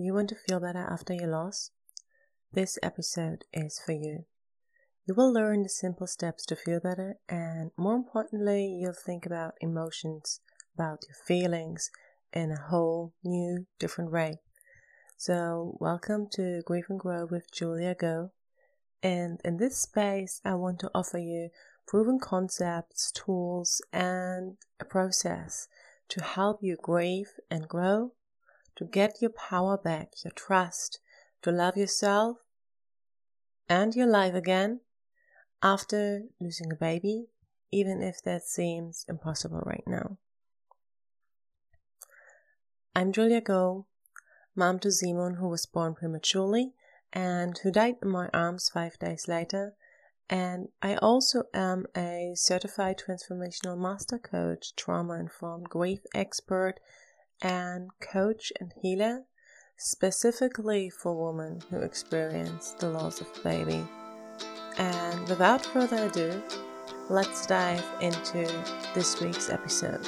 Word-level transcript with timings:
Do 0.00 0.06
you 0.06 0.14
want 0.14 0.30
to 0.30 0.36
feel 0.48 0.60
better 0.60 0.86
after 0.90 1.12
your 1.12 1.28
loss? 1.28 1.72
This 2.54 2.78
episode 2.82 3.44
is 3.52 3.78
for 3.84 3.92
you. 3.92 4.24
You 5.04 5.12
will 5.12 5.30
learn 5.30 5.62
the 5.62 5.68
simple 5.68 6.06
steps 6.06 6.46
to 6.46 6.56
feel 6.56 6.80
better, 6.80 7.16
and 7.28 7.70
more 7.76 7.96
importantly, 7.96 8.64
you'll 8.80 8.94
think 8.94 9.26
about 9.26 9.56
emotions, 9.60 10.40
about 10.74 11.00
your 11.06 11.16
feelings 11.26 11.90
in 12.32 12.50
a 12.50 12.68
whole 12.70 13.12
new, 13.22 13.66
different 13.78 14.10
way. 14.10 14.38
So, 15.18 15.76
welcome 15.80 16.28
to 16.32 16.62
Grieve 16.64 16.86
and 16.88 16.98
Grow 16.98 17.26
with 17.26 17.52
Julia 17.52 17.94
Go. 17.94 18.30
And 19.02 19.38
in 19.44 19.58
this 19.58 19.76
space, 19.82 20.40
I 20.46 20.54
want 20.54 20.78
to 20.78 20.90
offer 20.94 21.18
you 21.18 21.50
proven 21.86 22.18
concepts, 22.18 23.12
tools, 23.12 23.82
and 23.92 24.56
a 24.80 24.86
process 24.86 25.68
to 26.08 26.24
help 26.24 26.60
you 26.62 26.78
grieve 26.80 27.32
and 27.50 27.68
grow 27.68 28.12
to 28.80 28.86
get 28.86 29.20
your 29.20 29.30
power 29.30 29.76
back, 29.76 30.08
your 30.24 30.30
trust, 30.30 31.00
to 31.42 31.52
love 31.52 31.76
yourself 31.76 32.38
and 33.68 33.94
your 33.94 34.06
life 34.06 34.32
again 34.32 34.80
after 35.62 36.22
losing 36.40 36.72
a 36.72 36.76
baby, 36.76 37.26
even 37.70 38.02
if 38.02 38.22
that 38.22 38.42
seems 38.42 39.04
impossible 39.06 39.60
right 39.66 39.84
now. 39.86 40.16
I'm 42.96 43.12
Julia 43.12 43.42
Go, 43.42 43.84
mom 44.56 44.78
to 44.78 44.90
Simon, 44.90 45.34
who 45.34 45.48
was 45.48 45.66
born 45.66 45.94
prematurely 45.94 46.72
and 47.12 47.58
who 47.58 47.70
died 47.70 47.96
in 48.02 48.08
my 48.08 48.30
arms 48.32 48.70
five 48.72 48.98
days 48.98 49.28
later. 49.28 49.74
And 50.30 50.68
I 50.80 50.94
also 50.94 51.42
am 51.52 51.84
a 51.94 52.32
certified 52.34 52.98
transformational 52.98 53.76
master 53.76 54.18
coach, 54.18 54.74
trauma 54.74 55.18
informed 55.20 55.68
grief 55.68 56.00
expert, 56.14 56.80
and 57.42 57.90
coach 58.00 58.52
and 58.60 58.72
healer 58.80 59.24
specifically 59.76 60.90
for 60.90 61.32
women 61.32 61.62
who 61.70 61.78
experience 61.78 62.72
the 62.78 62.90
loss 62.90 63.20
of 63.20 63.42
baby. 63.42 63.86
And 64.76 65.28
without 65.28 65.64
further 65.64 66.06
ado, 66.06 66.42
let's 67.08 67.46
dive 67.46 67.84
into 68.00 68.46
this 68.94 69.20
week's 69.20 69.48
episode. 69.48 70.06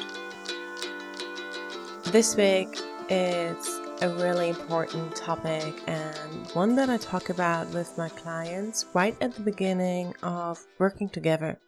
This 2.06 2.36
week 2.36 2.68
is 3.08 3.80
a 4.02 4.08
really 4.18 4.48
important 4.50 5.14
topic 5.16 5.74
and 5.86 6.46
one 6.52 6.76
that 6.76 6.90
I 6.90 6.96
talk 6.98 7.30
about 7.30 7.68
with 7.68 7.96
my 7.96 8.08
clients 8.10 8.86
right 8.94 9.16
at 9.20 9.34
the 9.34 9.40
beginning 9.40 10.14
of 10.22 10.58
working 10.78 11.08
together. 11.08 11.58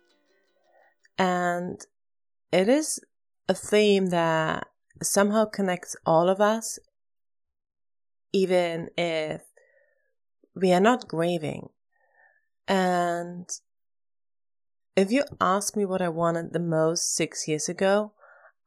And 1.16 1.80
it 2.52 2.68
is 2.68 3.00
a 3.48 3.54
theme 3.54 4.06
that 4.06 4.66
somehow 5.02 5.44
connects 5.44 5.96
all 6.06 6.28
of 6.28 6.40
us, 6.40 6.78
even 8.32 8.90
if 8.96 9.42
we 10.54 10.72
are 10.72 10.80
not 10.80 11.08
grieving. 11.08 11.68
And 12.66 13.48
if 14.96 15.10
you 15.10 15.24
ask 15.40 15.76
me 15.76 15.84
what 15.84 16.02
I 16.02 16.08
wanted 16.08 16.52
the 16.52 16.60
most 16.60 17.14
six 17.14 17.48
years 17.48 17.68
ago, 17.68 18.12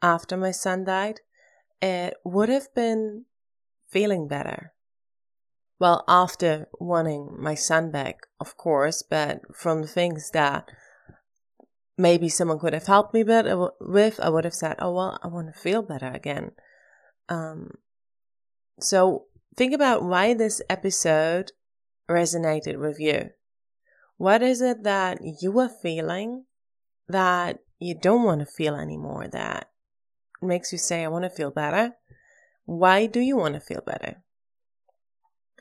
after 0.01 0.37
my 0.37 0.51
son 0.51 0.83
died, 0.83 1.21
it 1.81 2.15
would 2.23 2.49
have 2.49 2.73
been 2.75 3.25
feeling 3.87 4.27
better. 4.27 4.73
Well, 5.79 6.03
after 6.07 6.67
wanting 6.79 7.35
my 7.37 7.55
son 7.55 7.91
back, 7.91 8.27
of 8.39 8.57
course, 8.57 9.03
but 9.03 9.55
from 9.55 9.81
the 9.81 9.87
things 9.87 10.31
that 10.31 10.69
maybe 11.97 12.29
someone 12.29 12.59
could 12.59 12.73
have 12.73 12.85
helped 12.85 13.13
me 13.13 13.23
with, 13.23 14.19
I 14.19 14.29
would 14.29 14.45
have 14.45 14.53
said, 14.53 14.75
oh, 14.79 14.93
well, 14.93 15.19
I 15.23 15.27
want 15.27 15.53
to 15.53 15.59
feel 15.59 15.81
better 15.81 16.07
again. 16.07 16.51
Um, 17.27 17.71
so 18.79 19.25
think 19.55 19.73
about 19.73 20.03
why 20.03 20.33
this 20.33 20.61
episode 20.69 21.51
resonated 22.07 22.79
with 22.79 22.99
you. 22.99 23.31
What 24.17 24.41
is 24.41 24.61
it 24.61 24.83
that 24.83 25.19
you 25.41 25.59
are 25.59 25.69
feeling 25.69 26.45
that 27.07 27.59
you 27.79 27.95
don't 27.95 28.23
want 28.23 28.39
to 28.41 28.45
feel 28.45 28.75
anymore 28.75 29.27
that 29.27 29.69
makes 30.41 30.71
you 30.71 30.77
say, 30.77 31.03
I 31.03 31.07
want 31.07 31.23
to 31.23 31.29
feel 31.29 31.51
better? 31.51 31.95
Why 32.65 33.05
do 33.05 33.19
you 33.19 33.37
want 33.37 33.55
to 33.55 33.59
feel 33.59 33.81
better? 33.85 34.23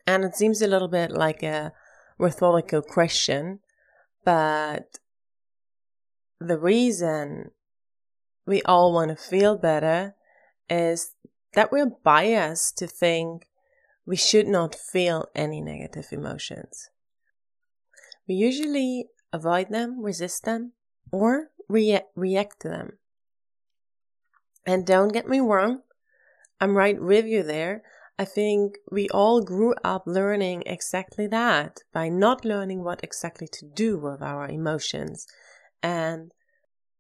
And 0.07 0.25
it 0.25 0.35
seems 0.35 0.63
a 0.63 0.69
little 0.69 0.89
bit 0.89 1.11
like 1.11 1.43
a 1.43 1.73
rhetorical 2.19 2.83
question, 2.83 3.61
but 4.25 4.99
the 6.41 6.59
reason 6.59 7.51
we 8.47 8.63
all 8.63 8.93
want 8.93 9.11
to 9.11 9.17
feel 9.17 9.57
better 9.57 10.15
is 10.69 11.15
that 11.55 11.73
we're 11.73 11.91
biased 12.05 12.79
to 12.79 12.87
think 12.87 13.47
we 14.05 14.17
should 14.17 14.47
not 14.47 14.75
feel 14.75 15.27
any 15.35 15.61
negative 15.61 16.09
emotions. 16.13 16.91
We 18.29 18.35
usually 18.35 19.07
avoid 19.33 19.71
them, 19.71 20.03
resist 20.03 20.45
them, 20.45 20.73
or 21.11 21.51
rea- 21.69 22.07
react 22.15 22.61
to 22.61 22.69
them. 22.69 22.99
And 24.65 24.87
don't 24.87 25.13
get 25.13 25.29
me 25.29 25.41
wrong, 25.41 25.83
I'm 26.61 26.77
right 26.77 27.01
with 27.01 27.27
you 27.27 27.43
there. 27.43 27.83
I 28.19 28.25
think 28.25 28.79
we 28.91 29.09
all 29.11 29.43
grew 29.43 29.75
up 29.85 30.05
learning 30.07 30.63
exactly 30.67 31.27
that 31.27 31.81
by 31.93 32.09
not 32.09 32.45
learning 32.45 32.83
what 32.83 33.01
exactly 33.03 33.47
to 33.49 33.67
do 33.67 33.99
with 33.99 34.23
our 34.23 34.49
emotions 34.49 35.27
and 35.83 36.33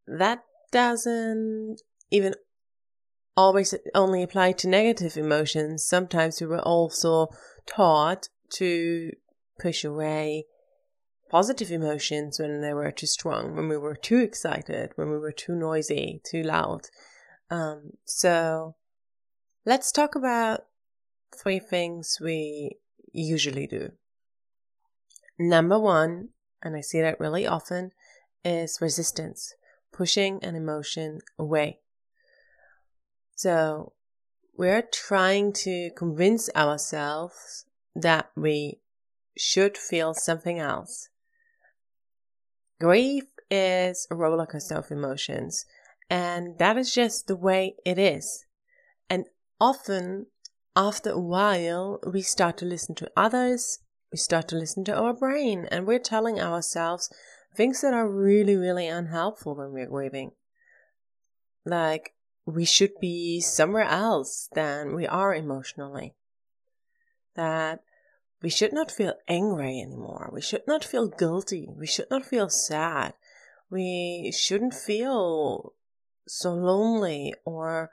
that 0.07 0.45
doesn't 0.73 1.81
even 2.11 2.35
always 3.37 3.75
only 3.95 4.23
apply 4.23 4.53
to 4.53 4.69
negative 4.69 5.17
emotions. 5.17 5.85
Sometimes 5.85 6.41
we 6.41 6.47
were 6.47 6.61
also 6.61 7.29
taught 7.67 8.29
to 8.55 9.11
push 9.61 9.85
away 9.85 10.47
positive 11.31 11.71
emotions 11.71 12.39
when 12.39 12.61
they 12.61 12.73
were 12.73 12.93
too 12.93 13.07
strong, 13.07 13.57
when 13.57 13.69
we 13.69 13.77
were 13.77 13.97
too 13.97 14.19
excited, 14.19 14.93
when 14.97 15.11
we 15.11 15.19
were 15.19 15.33
too 15.33 15.55
noisy, 15.55 16.21
too 16.25 16.43
loud. 16.43 16.83
Um, 17.51 17.93
so 18.05 18.77
let's 19.65 19.93
talk 19.93 20.15
about 20.15 20.67
three 21.37 21.59
things 21.59 22.19
we 22.21 22.79
usually 23.13 23.67
do. 23.67 23.93
Number 25.39 25.79
one, 25.79 26.31
and 26.63 26.77
I 26.77 26.81
see 26.81 27.01
that 27.01 27.21
really 27.21 27.47
often, 27.47 27.91
is 28.47 28.79
resistance, 28.81 29.53
pushing 29.93 30.43
an 30.45 30.55
emotion 30.55 31.19
away. 31.37 31.81
So 33.35 33.93
we're 34.57 34.83
trying 34.83 35.53
to 35.65 35.91
convince 35.97 36.49
ourselves 36.55 37.67
that 37.95 38.31
we 38.37 38.79
should 39.37 39.77
feel 39.77 40.15
something 40.15 40.61
else. 40.61 41.09
Grief 42.81 43.25
is 43.51 44.07
a 44.11 44.15
roller 44.15 44.47
coaster 44.47 44.77
of 44.77 44.91
emotions, 44.91 45.67
and 46.09 46.57
that 46.59 46.79
is 46.79 46.95
just 46.95 47.27
the 47.27 47.37
way 47.37 47.75
it 47.85 47.99
is. 47.99 48.47
And 49.11 49.27
often, 49.61 50.27
after 50.77 51.11
a 51.11 51.21
while, 51.21 51.99
we 52.07 52.23
start 52.23 52.59
to 52.59 52.65
listen 52.65 52.95
to 52.97 53.11
others, 53.17 53.81
we 54.13 54.19
start 54.19 54.47
to 54.49 54.57
listen 54.57 54.85
to 54.85 54.95
our 54.95 55.15
brain, 55.15 55.67
and 55.71 55.87
we're 55.87 55.99
telling 55.99 56.41
ourselves 56.41 57.11
things 57.57 57.81
that 57.81 57.95
are 57.95 58.09
really, 58.09 58.57
really 58.57 58.87
unhelpful 58.87 59.55
when 59.55 59.73
we're 59.73 59.87
grieving. 59.87 60.33
Like, 61.65 62.15
we 62.45 62.65
should 62.65 62.93
be 63.01 63.41
somewhere 63.41 63.85
else 63.85 64.49
than 64.53 64.95
we 64.95 65.07
are 65.07 65.35
emotionally. 65.35 66.15
That 67.35 67.83
we 68.43 68.51
should 68.51 68.73
not 68.73 68.91
feel 68.91 69.15
angry 69.27 69.81
anymore. 69.81 70.31
We 70.33 70.41
should 70.41 70.67
not 70.67 70.85
feel 70.85 71.09
guilty. 71.09 71.69
We 71.77 71.87
should 71.87 72.11
not 72.11 72.25
feel 72.25 72.49
sad. 72.49 73.15
We 73.71 74.33
shouldn't 74.37 74.75
feel 74.75 75.73
so 76.29 76.53
lonely 76.55 77.35
or 77.45 77.91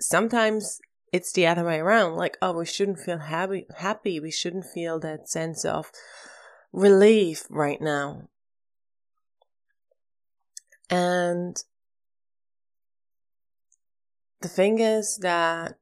sometimes 0.00 0.80
it's 1.12 1.32
the 1.32 1.46
other 1.46 1.64
way 1.64 1.78
around 1.78 2.16
like 2.16 2.38
oh 2.40 2.52
we 2.52 2.64
shouldn't 2.64 2.98
feel 2.98 3.18
happy 3.18 3.66
happy 3.76 4.18
we 4.18 4.30
shouldn't 4.30 4.64
feel 4.64 4.98
that 4.98 5.28
sense 5.28 5.64
of 5.64 5.92
relief 6.72 7.44
right 7.50 7.80
now 7.80 8.28
and 10.92 11.56
the 14.42 14.48
thing 14.48 14.78
is 14.78 15.16
that 15.22 15.78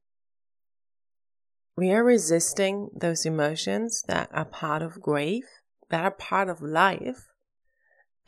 we 1.76 1.90
are 1.90 2.04
resisting 2.04 2.90
those 2.94 3.26
emotions 3.26 4.04
that 4.06 4.28
are 4.32 4.44
part 4.44 4.82
of 4.82 5.00
grief, 5.00 5.46
that 5.88 6.04
are 6.04 6.12
part 6.12 6.48
of 6.48 6.62
life, 6.62 7.26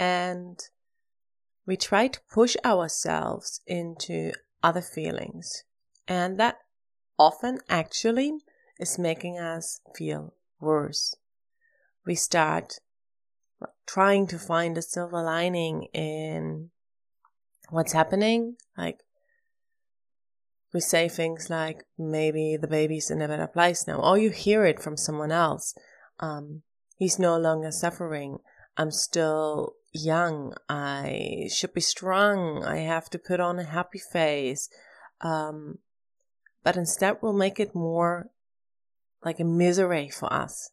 and 0.01 0.59
we 1.67 1.77
try 1.77 2.09
to 2.09 2.21
push 2.29 2.57
ourselves 2.65 3.61
into 3.65 4.33
other 4.61 4.83
feelings. 4.83 5.63
And 6.09 6.37
that 6.41 6.57
often 7.17 7.61
actually 7.69 8.33
is 8.81 8.99
making 8.99 9.39
us 9.39 9.81
feel 9.95 10.35
worse. 10.59 11.15
We 12.05 12.17
start 12.17 12.81
trying 13.87 14.27
to 14.29 14.39
find 14.39 14.77
a 14.77 14.83
silver 14.83 15.23
lining 15.23 15.85
in 15.93 16.71
what's 17.71 17.93
happening. 17.93 18.57
Like, 18.77 19.01
we 20.73 20.81
say 20.81 21.09
things 21.09 21.51
like, 21.51 21.85
maybe 21.99 22.57
the 22.61 22.69
baby's 22.69 23.11
in 23.11 23.21
a 23.23 23.29
better 23.29 23.47
place 23.47 23.87
now, 23.87 23.97
or 23.97 24.19
you 24.19 24.31
hear 24.31 24.65
it 24.65 24.81
from 24.81 24.97
someone 24.97 25.33
else. 25.33 25.75
Um, 26.21 26.63
he's 26.97 27.19
no 27.19 27.37
longer 27.37 27.71
suffering. 27.71 28.39
I'm 28.77 28.91
still 28.91 29.75
young. 29.93 30.55
I 30.69 31.49
should 31.53 31.75
be 31.75 31.83
strong. 31.83 32.65
I 32.65 32.79
have 32.79 33.11
to 33.11 33.19
put 33.19 33.41
on 33.41 33.59
a 33.59 33.65
happy 33.65 33.99
face. 33.99 34.69
Um, 35.21 35.79
but 36.65 36.77
instead, 36.77 37.19
we'll 37.21 37.33
make 37.33 37.61
it 37.61 37.75
more 37.75 38.31
like 39.25 39.41
a 39.41 39.45
misery 39.45 40.09
for 40.09 40.33
us. 40.33 40.71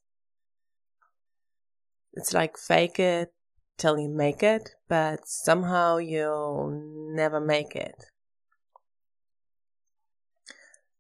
It's 2.20 2.34
like 2.34 2.58
fake 2.58 3.00
it 3.00 3.32
till 3.78 3.98
you 3.98 4.10
make 4.10 4.44
it, 4.44 4.72
but 4.90 5.26
somehow 5.26 6.00
you'll 6.00 6.70
never 7.16 7.40
make 7.40 7.78
it. 7.78 8.08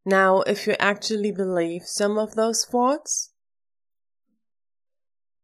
Now, 0.05 0.43
if 0.43 0.65
you 0.65 0.77
actually 0.79 1.33
believe 1.33 1.81
some 1.83 2.17
of 2.17 2.35
those 2.35 2.63
thoughts, 2.63 3.33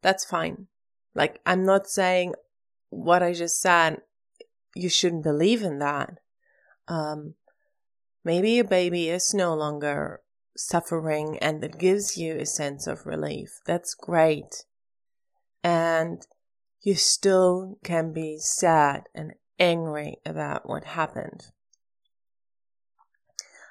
that's 0.01 0.23
fine. 0.23 0.67
Like, 1.13 1.41
I'm 1.45 1.65
not 1.65 1.89
saying 1.89 2.35
what 2.89 3.21
I 3.21 3.33
just 3.33 3.61
said, 3.61 3.97
you 4.75 4.87
shouldn't 4.87 5.23
believe 5.23 5.61
in 5.61 5.79
that. 5.79 6.19
Um, 6.87 7.33
maybe 8.23 8.51
your 8.51 8.63
baby 8.63 9.09
is 9.09 9.33
no 9.33 9.53
longer 9.53 10.21
suffering 10.55 11.37
and 11.39 11.61
it 11.65 11.77
gives 11.77 12.15
you 12.15 12.37
a 12.37 12.45
sense 12.45 12.87
of 12.87 13.05
relief. 13.05 13.59
That's 13.65 13.93
great. 13.93 14.63
And 15.65 16.21
you 16.83 16.93
still 16.93 17.79
can 17.83 18.13
be 18.13 18.37
sad 18.37 19.05
and 19.15 19.33
angry 19.57 20.17
about 20.23 20.69
what 20.69 20.83
happened. 20.83 21.47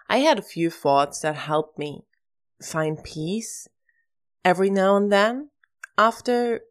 I 0.09 0.19
had 0.19 0.37
a 0.37 0.43
few 0.43 0.71
thoughts 0.71 1.21
that 1.21 1.37
helped 1.37 1.79
me 1.79 2.03
find 2.61 3.05
peace 3.05 3.69
every 4.45 4.71
now 4.71 4.97
and 4.97 5.13
then 5.13 5.51
after 5.97 6.63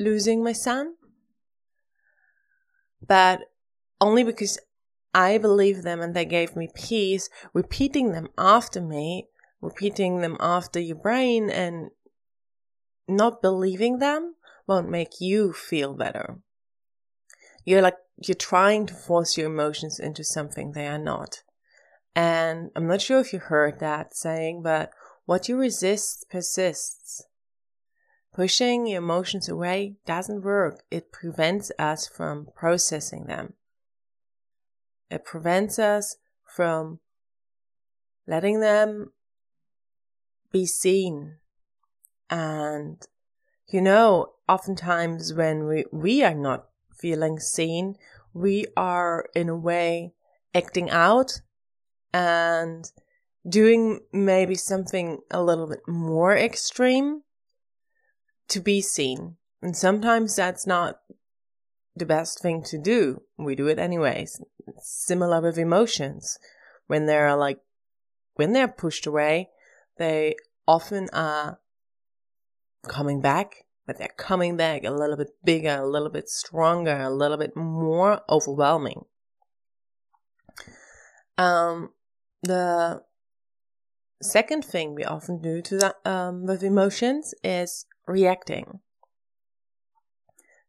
losing 0.00 0.42
my 0.42 0.52
son. 0.52 0.94
But 3.06 3.40
only 4.00 4.24
because 4.24 4.58
I 5.12 5.36
believe 5.36 5.82
them 5.82 6.00
and 6.00 6.14
they 6.14 6.24
gave 6.24 6.56
me 6.56 6.70
peace, 6.74 7.28
repeating 7.52 8.12
them 8.12 8.28
after 8.38 8.80
me, 8.80 9.28
repeating 9.60 10.22
them 10.22 10.38
after 10.40 10.80
your 10.80 10.96
brain 10.96 11.50
and 11.50 11.90
not 13.06 13.42
believing 13.42 13.98
them 13.98 14.36
won't 14.66 14.88
make 14.88 15.20
you 15.20 15.52
feel 15.52 15.94
better. 15.94 16.38
You're 17.64 17.82
like, 17.82 17.96
you're 18.16 18.34
trying 18.34 18.86
to 18.86 18.94
force 18.94 19.36
your 19.36 19.46
emotions 19.46 19.98
into 19.98 20.24
something 20.24 20.72
they 20.72 20.86
are 20.86 20.98
not. 20.98 21.42
And 22.14 22.70
I'm 22.76 22.86
not 22.86 23.02
sure 23.02 23.18
if 23.18 23.32
you 23.32 23.38
heard 23.38 23.80
that 23.80 24.14
saying, 24.14 24.62
but 24.62 24.90
what 25.24 25.48
you 25.48 25.56
resist 25.56 26.26
persists. 26.30 27.24
Pushing 28.32 28.86
your 28.86 28.98
emotions 28.98 29.48
away 29.48 29.96
doesn't 30.06 30.42
work. 30.42 30.82
It 30.90 31.12
prevents 31.12 31.70
us 31.78 32.06
from 32.06 32.48
processing 32.54 33.26
them. 33.26 33.54
It 35.10 35.24
prevents 35.24 35.78
us 35.78 36.16
from 36.44 37.00
letting 38.26 38.60
them 38.60 39.12
be 40.50 40.66
seen. 40.66 41.36
And, 42.28 43.00
you 43.68 43.80
know, 43.80 44.32
oftentimes 44.48 45.32
when 45.32 45.66
we, 45.66 45.84
we 45.92 46.22
are 46.22 46.34
not 46.34 46.66
feeling 46.92 47.38
seen, 47.38 47.96
we 48.32 48.66
are 48.76 49.28
in 49.34 49.48
a 49.48 49.56
way 49.56 50.12
acting 50.54 50.90
out 50.90 51.40
and 52.12 52.90
doing 53.48 54.00
maybe 54.12 54.54
something 54.54 55.18
a 55.30 55.42
little 55.42 55.66
bit 55.66 55.86
more 55.86 56.36
extreme 56.36 57.22
to 58.48 58.60
be 58.60 58.80
seen. 58.80 59.36
And 59.62 59.76
sometimes 59.76 60.36
that's 60.36 60.66
not 60.66 61.00
the 61.96 62.06
best 62.06 62.40
thing 62.40 62.62
to 62.64 62.78
do. 62.78 63.22
We 63.38 63.54
do 63.54 63.68
it 63.68 63.78
anyways. 63.78 64.40
Similar 64.78 65.40
with 65.40 65.58
emotions. 65.58 66.38
When 66.86 67.06
they're 67.06 67.34
like, 67.36 67.60
when 68.34 68.52
they're 68.52 68.68
pushed 68.68 69.06
away, 69.06 69.50
they 69.96 70.34
often 70.66 71.08
are 71.12 71.60
coming 72.84 73.20
back, 73.20 73.64
but 73.86 73.98
they're 73.98 74.08
coming 74.16 74.56
back 74.56 74.84
a 74.84 74.90
little 74.90 75.16
bit 75.16 75.30
bigger, 75.44 75.76
a 75.80 75.86
little 75.86 76.10
bit 76.10 76.28
stronger, 76.28 76.96
a 77.00 77.10
little 77.10 77.36
bit 77.36 77.56
more 77.56 78.22
overwhelming. 78.28 79.04
Um, 81.36 81.90
the 82.42 83.02
second 84.22 84.64
thing 84.64 84.94
we 84.94 85.04
often 85.04 85.40
do 85.40 85.60
to 85.62 85.76
that, 85.78 85.96
um, 86.04 86.46
with 86.46 86.62
emotions 86.62 87.34
is 87.42 87.86
reacting. 88.06 88.80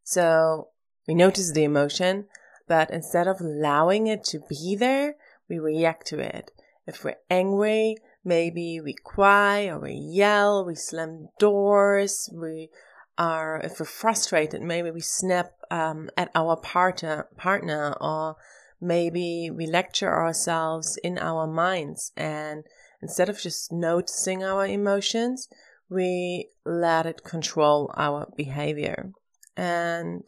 So 0.03 0.69
we 1.07 1.15
notice 1.15 1.51
the 1.51 1.63
emotion, 1.63 2.25
but 2.67 2.89
instead 2.91 3.27
of 3.27 3.41
allowing 3.41 4.07
it 4.07 4.23
to 4.25 4.39
be 4.49 4.75
there, 4.75 5.15
we 5.49 5.59
react 5.59 6.07
to 6.07 6.19
it. 6.19 6.51
If 6.87 7.03
we're 7.03 7.17
angry, 7.29 7.97
maybe 8.23 8.79
we 8.81 8.93
cry 8.93 9.67
or 9.67 9.79
we 9.79 9.93
yell, 9.93 10.65
we 10.65 10.75
slam 10.75 11.29
doors, 11.39 12.29
we 12.33 12.69
are, 13.17 13.59
if 13.63 13.79
we're 13.79 13.85
frustrated, 13.85 14.61
maybe 14.61 14.91
we 14.91 15.01
snap 15.01 15.51
um, 15.71 16.09
at 16.17 16.29
our 16.35 16.55
partner, 16.57 17.27
partner 17.37 17.95
or 17.99 18.35
maybe 18.79 19.49
we 19.49 19.65
lecture 19.65 20.13
ourselves 20.13 20.97
in 21.03 21.17
our 21.17 21.47
minds 21.47 22.11
and 22.15 22.65
instead 23.01 23.29
of 23.29 23.39
just 23.39 23.71
noticing 23.71 24.43
our 24.43 24.65
emotions, 24.65 25.47
we 25.89 26.49
let 26.65 27.05
it 27.05 27.23
control 27.23 27.91
our 27.95 28.27
behavior. 28.35 29.11
And 29.55 30.23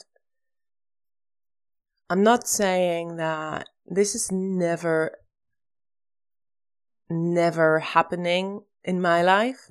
I'm 2.10 2.24
not 2.24 2.48
saying 2.48 3.18
that 3.18 3.68
this 3.86 4.16
is 4.16 4.32
never, 4.32 5.18
never 7.10 7.80
happening 7.80 8.62
in 8.84 9.02
my 9.02 9.22
life. 9.22 9.70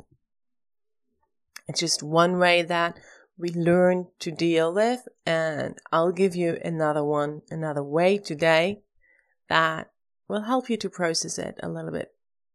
It's 1.68 1.80
just 1.80 2.02
one 2.02 2.38
way 2.38 2.62
that 2.62 2.98
we 3.38 3.50
learn 3.50 4.08
to 4.20 4.30
deal 4.30 4.72
with. 4.72 5.08
And 5.24 5.78
I'll 5.92 6.12
give 6.12 6.36
you 6.36 6.58
another 6.64 7.04
one, 7.04 7.42
another 7.50 7.82
way 7.82 8.18
today 8.18 8.80
that 9.48 9.90
will 10.28 10.42
help 10.42 10.70
you 10.70 10.76
to 10.78 10.90
process 10.90 11.38
it 11.38 11.58
a 11.62 11.68
little 11.68 11.92
bit 11.92 12.12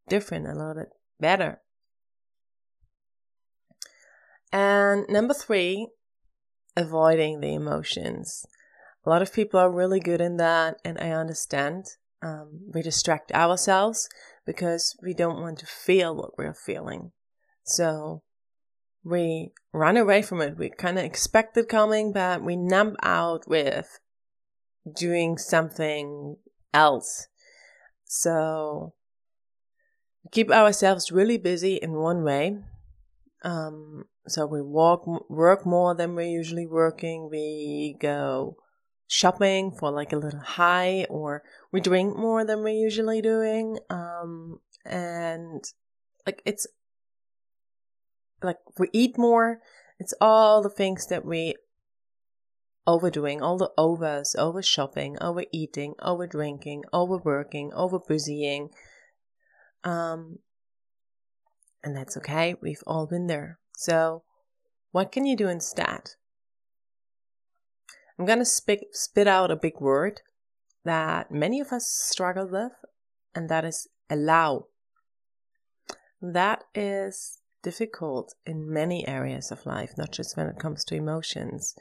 different, 0.08 0.48
a 0.48 0.54
little 0.54 0.76
bit 0.76 0.90
better. 1.20 1.62
And 4.52 5.06
number 5.08 5.34
three, 5.34 5.88
avoiding 6.76 7.40
the 7.40 7.54
emotions. 7.54 8.46
A 9.06 9.10
lot 9.10 9.22
of 9.22 9.34
people 9.34 9.60
are 9.60 9.72
really 9.72 10.00
good 10.00 10.22
in 10.22 10.38
that, 10.38 10.80
and 10.84 11.00
I 11.00 11.12
understand. 11.12 11.86
Um, 12.22 12.62
we 12.74 12.82
distract 12.82 13.32
ourselves 13.32 14.08
because 14.46 14.96
we 15.02 15.14
don't 15.14 15.42
want 15.42 15.60
to 15.60 15.66
feel 15.66 16.16
what 16.16 16.38
we're 16.38 16.54
feeling. 16.54 17.12
So 17.64 18.22
we 19.04 19.52
run 19.74 19.98
away 19.98 20.22
from 20.22 20.42
it. 20.42 20.58
We 20.58 20.70
kind 20.70 21.00
of 21.00 21.06
expect 21.06 21.58
it 21.58 21.70
coming, 21.70 22.14
but 22.14 22.44
we 22.44 22.56
numb 22.56 22.96
out 23.02 23.48
with 23.48 24.00
doing 24.96 25.38
something 25.38 26.38
else. 26.74 27.28
So 28.06 28.94
we 30.24 30.30
keep 30.32 30.52
ourselves 30.52 31.12
really 31.12 31.38
busy 31.38 31.76
in 31.76 31.94
one 31.94 32.24
way. 32.24 32.58
Um, 33.44 34.06
so 34.28 34.46
we 34.46 34.62
walk, 34.62 35.08
work 35.30 35.66
more 35.66 35.96
than 35.96 36.16
we're 36.16 36.28
usually 36.28 36.68
working. 36.68 37.30
We 37.32 37.98
go 38.00 38.58
shopping 39.12 39.74
for 39.78 39.92
like 39.92 40.14
a 40.14 40.18
little 40.18 40.40
high, 40.40 41.06
or 41.10 41.44
we 41.72 41.82
drink 41.82 42.16
more 42.16 42.46
than 42.46 42.64
we're 42.64 42.70
usually 42.70 43.22
doing. 43.22 43.78
Um, 43.90 44.62
and 44.86 45.64
like 46.26 46.42
it's 46.46 46.66
like 48.42 48.58
we 48.80 48.88
eat 48.94 49.18
more. 49.18 49.60
It's 50.00 50.14
all 50.22 50.64
the 50.64 50.70
things 50.70 51.08
that 51.08 51.26
we 51.26 51.56
overdoing, 52.88 53.42
all 53.42 53.58
the 53.58 53.72
overs, 53.78 54.34
over 54.40 54.62
shopping, 54.62 55.18
overeating, 55.20 55.94
over 56.02 56.26
drinking, 56.26 56.84
overworking, 56.94 57.72
over 57.74 58.00
busying. 58.00 58.70
Um, 59.84 60.40
and 61.84 61.96
that's 61.96 62.16
okay. 62.18 62.56
We've 62.62 62.84
all 62.88 63.08
been 63.08 63.28
there. 63.28 63.60
So, 63.76 64.24
what 64.92 65.12
can 65.12 65.26
you 65.26 65.36
do 65.36 65.50
instead? 65.50 66.12
I'm 68.22 68.28
going 68.28 68.38
to 68.38 68.46
spit, 68.46 68.82
spit 68.92 69.26
out 69.26 69.50
a 69.50 69.56
big 69.56 69.82
word 69.82 70.22
that 70.86 71.32
many 71.32 71.60
of 71.60 71.72
us 71.74 71.88
struggle 71.88 72.48
with, 72.48 72.74
and 73.34 73.50
that 73.50 73.66
is 73.66 73.88
allow. 74.12 74.68
That 76.22 76.66
is 76.76 77.40
difficult 77.64 78.36
in 78.46 78.72
many 78.72 79.08
areas 79.08 79.50
of 79.50 79.66
life, 79.66 79.94
not 79.98 80.12
just 80.12 80.38
when 80.38 80.46
it 80.46 80.60
comes 80.60 80.86
to 80.86 80.96
emotions. 80.96 81.74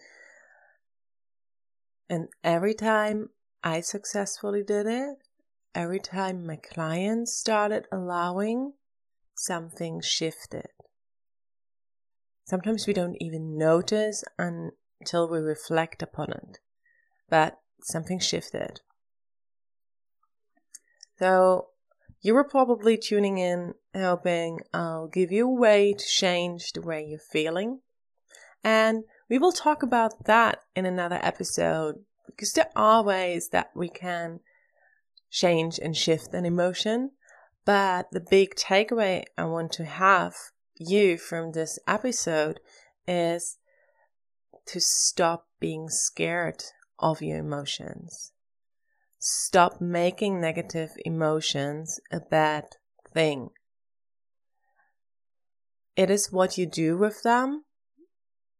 And 2.09 2.29
every 2.43 2.73
time 2.73 3.29
I 3.63 3.83
successfully 3.83 4.63
did 4.63 4.87
it, 4.87 5.19
every 5.75 6.01
time 6.01 6.47
my 6.47 6.57
clients 6.57 7.37
started 7.37 7.85
allowing, 7.93 8.73
something 9.35 10.01
shifted. 10.01 10.69
Sometimes 12.47 12.87
we 12.87 12.95
don't 12.95 13.19
even 13.21 13.59
notice 13.59 14.25
until 15.01 15.29
we 15.29 15.39
reflect 15.39 16.03
upon 16.03 16.33
it, 16.33 16.59
but 17.29 17.59
something 17.83 18.19
shifted. 18.19 18.81
So 21.19 21.69
you 22.23 22.35
were 22.35 22.45
probably 22.45 22.97
tuning 22.97 23.39
in 23.39 23.75
hoping 23.95 24.61
I'll 24.75 25.05
uh, 25.05 25.07
give 25.07 25.33
you 25.33 25.49
a 25.49 25.55
way 25.55 25.95
to 25.95 26.05
change 26.07 26.73
the 26.73 26.83
way 26.83 27.05
you're 27.05 27.19
feeling. 27.19 27.81
And 28.63 29.05
we 29.29 29.39
will 29.39 29.53
talk 29.53 29.83
about 29.83 30.25
that 30.25 30.61
in 30.77 30.85
another 30.85 31.19
episode 31.23 32.05
because 32.27 32.53
there 32.53 32.71
are 32.77 33.03
ways 33.03 33.49
that 33.51 33.71
we 33.75 33.89
can 33.89 34.41
change 35.31 35.79
and 35.79 35.97
shift 35.97 36.35
an 36.35 36.45
emotion. 36.45 37.13
But 37.65 38.11
the 38.13 38.21
big 38.21 38.55
takeaway 38.55 39.25
I 39.39 39.45
want 39.45 39.73
to 39.73 39.85
have 39.85 40.35
you 40.77 41.17
from 41.17 41.53
this 41.53 41.79
episode 41.87 42.61
is 43.07 43.59
to 44.73 44.81
stop 44.81 45.49
being 45.59 45.89
scared 45.89 46.63
of 46.99 47.23
your 47.23 47.39
emotions. 47.39 48.33
Stop 49.19 49.81
making 49.81 50.41
negative 50.41 50.93
emotions 51.05 51.99
a 52.13 52.21
bad 52.21 52.65
thing. 53.13 53.51
It 55.97 56.09
is 56.09 56.33
what 56.33 56.57
you 56.57 56.67
do 56.67 56.97
with 56.97 57.23
them 57.23 57.65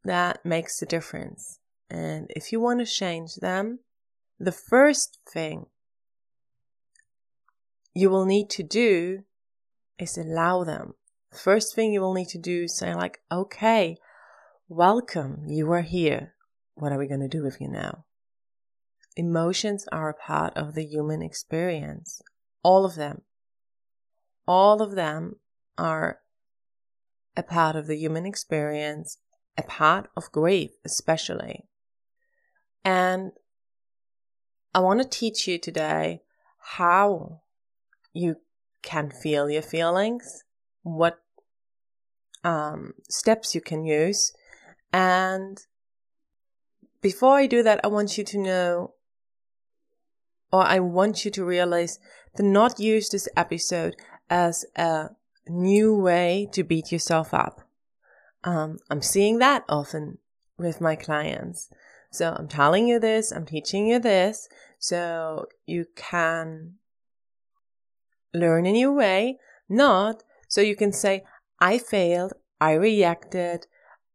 that 0.03 0.45
makes 0.45 0.79
the 0.79 0.85
difference. 0.85 1.59
And 1.89 2.27
if 2.35 2.51
you 2.51 2.59
want 2.59 2.79
to 2.79 2.85
change 2.85 3.35
them, 3.35 3.79
the 4.37 4.51
first 4.51 5.19
thing 5.27 5.67
you 7.93 8.09
will 8.09 8.25
need 8.25 8.49
to 8.51 8.63
do 8.63 9.23
is 9.97 10.17
allow 10.17 10.63
them. 10.65 10.95
The 11.31 11.37
first 11.37 11.73
thing 11.73 11.93
you 11.93 12.01
will 12.01 12.13
need 12.13 12.29
to 12.29 12.37
do 12.37 12.63
is 12.63 12.77
say, 12.77 12.93
like, 12.93 13.21
okay, 13.31 13.97
welcome, 14.71 15.43
you 15.47 15.69
are 15.69 15.81
here. 15.81 16.33
What 16.75 16.93
are 16.93 16.97
we 16.97 17.05
going 17.05 17.19
to 17.19 17.27
do 17.27 17.43
with 17.43 17.59
you 17.59 17.67
now? 17.67 18.05
Emotions 19.17 19.85
are 19.91 20.07
a 20.07 20.13
part 20.13 20.55
of 20.55 20.75
the 20.75 20.85
human 20.85 21.21
experience. 21.21 22.21
All 22.63 22.85
of 22.85 22.95
them. 22.95 23.23
All 24.47 24.81
of 24.81 24.95
them 24.95 25.35
are 25.77 26.19
a 27.35 27.43
part 27.43 27.75
of 27.75 27.87
the 27.87 27.97
human 27.97 28.25
experience, 28.25 29.17
a 29.57 29.63
part 29.63 30.09
of 30.15 30.31
grief, 30.31 30.71
especially. 30.85 31.65
And 32.85 33.33
I 34.73 34.79
want 34.79 35.01
to 35.01 35.19
teach 35.19 35.49
you 35.49 35.57
today 35.57 36.21
how 36.77 37.41
you 38.13 38.37
can 38.83 39.11
feel 39.11 39.49
your 39.49 39.63
feelings, 39.63 40.45
what 40.83 41.19
um, 42.45 42.93
steps 43.09 43.53
you 43.53 43.59
can 43.59 43.83
use. 43.83 44.31
And 44.93 45.65
before 47.01 47.37
I 47.37 47.47
do 47.47 47.63
that, 47.63 47.79
I 47.83 47.87
want 47.87 48.17
you 48.17 48.23
to 48.23 48.37
know 48.37 48.93
or 50.51 50.63
I 50.63 50.79
want 50.79 51.23
you 51.23 51.31
to 51.31 51.45
realize 51.45 51.99
to 52.35 52.43
not 52.43 52.79
use 52.79 53.09
this 53.09 53.27
episode 53.37 53.95
as 54.29 54.65
a 54.75 55.09
new 55.47 55.95
way 55.95 56.49
to 56.51 56.63
beat 56.63 56.91
yourself 56.91 57.33
up. 57.33 57.61
Um, 58.43 58.79
I'm 58.89 59.01
seeing 59.01 59.39
that 59.39 59.63
often 59.69 60.17
with 60.57 60.81
my 60.81 60.95
clients. 60.95 61.69
So 62.11 62.35
I'm 62.37 62.47
telling 62.47 62.87
you 62.87 62.99
this, 62.99 63.31
I'm 63.31 63.45
teaching 63.45 63.87
you 63.87 63.99
this, 63.99 64.49
so 64.77 65.45
you 65.65 65.85
can 65.95 66.73
learn 68.33 68.65
a 68.65 68.71
new 68.71 68.91
way, 68.91 69.37
not 69.69 70.23
so 70.47 70.59
you 70.59 70.75
can 70.75 70.91
say, 70.91 71.23
I 71.59 71.77
failed, 71.77 72.33
I 72.59 72.73
reacted, 72.73 73.67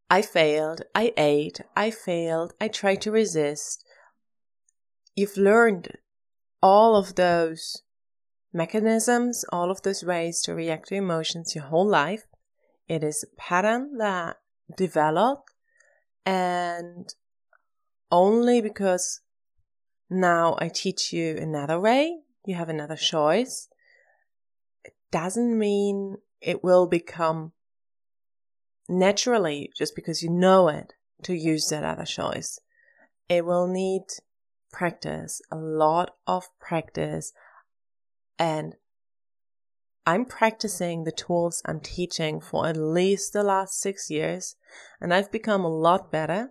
I 0.08 0.22
failed, 0.22 0.82
I 0.94 1.12
ate, 1.16 1.60
I 1.74 1.90
failed, 1.90 2.52
I 2.60 2.68
tried 2.68 3.02
to 3.02 3.10
resist. 3.10 3.84
You've 5.16 5.36
learned 5.36 5.96
all 6.62 6.96
of 6.96 7.16
those 7.16 7.82
mechanisms, 8.52 9.44
all 9.50 9.70
of 9.70 9.82
those 9.82 10.04
ways 10.04 10.42
to 10.42 10.54
react 10.54 10.88
to 10.88 10.94
emotions 10.94 11.54
your 11.54 11.64
whole 11.64 11.86
life. 11.86 12.24
It 12.88 13.02
is 13.02 13.24
a 13.24 13.36
pattern 13.36 13.98
that 13.98 14.36
developed 14.76 15.50
and 16.24 17.12
only 18.10 18.60
because 18.60 19.20
now 20.08 20.56
I 20.58 20.68
teach 20.68 21.12
you 21.12 21.36
another 21.36 21.80
way, 21.80 22.18
you 22.44 22.54
have 22.54 22.68
another 22.68 22.96
choice. 22.96 23.68
It 24.84 24.94
doesn't 25.10 25.58
mean 25.58 26.18
it 26.40 26.62
will 26.62 26.86
become 26.86 27.52
naturally 28.88 29.70
just 29.76 29.94
because 29.94 30.22
you 30.22 30.30
know 30.30 30.68
it 30.68 30.94
to 31.22 31.34
use 31.34 31.68
that 31.68 31.84
other 31.84 32.04
choice. 32.04 32.58
It 33.28 33.44
will 33.44 33.66
need 33.66 34.02
practice, 34.72 35.40
a 35.50 35.56
lot 35.56 36.10
of 36.26 36.44
practice. 36.60 37.32
And 38.38 38.74
I'm 40.04 40.24
practicing 40.24 41.04
the 41.04 41.12
tools 41.12 41.62
I'm 41.64 41.80
teaching 41.80 42.40
for 42.40 42.66
at 42.66 42.76
least 42.76 43.32
the 43.32 43.42
last 43.42 43.80
six 43.80 44.08
years, 44.10 44.54
and 45.00 45.12
I've 45.12 45.32
become 45.32 45.64
a 45.64 45.68
lot 45.68 46.12
better. 46.12 46.50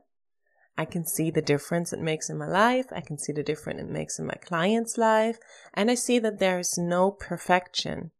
I 0.78 0.84
can 0.84 1.06
see 1.06 1.32
the 1.32 1.42
difference 1.42 1.94
it 1.94 2.02
makes 2.02 2.30
in 2.30 2.38
my 2.38 2.48
life. 2.48 2.88
I 2.92 3.00
can 3.00 3.18
see 3.18 3.32
the 3.32 3.44
difference 3.44 3.80
it 3.80 3.90
makes 3.90 4.20
in 4.20 4.26
my 4.26 4.34
client's 4.34 4.98
life. 4.98 5.38
And 5.74 5.90
I 5.90 5.96
see 5.96 6.20
that 6.20 6.40
there 6.40 6.60
is 6.60 6.78
no 6.78 7.12
perfection. 7.12 8.12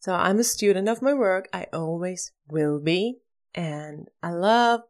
So 0.00 0.14
I'm 0.14 0.38
a 0.38 0.44
student 0.44 0.88
of 0.88 1.02
my 1.02 1.12
work. 1.12 1.48
I 1.52 1.66
always 1.72 2.32
will 2.48 2.80
be. 2.80 3.18
And 3.54 4.08
I 4.22 4.30
love 4.30 4.82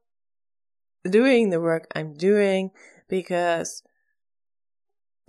doing 1.09 1.51
the 1.51 1.61
work 1.61 1.87
I'm 1.95 2.15
doing 2.15 2.71
because 3.09 3.83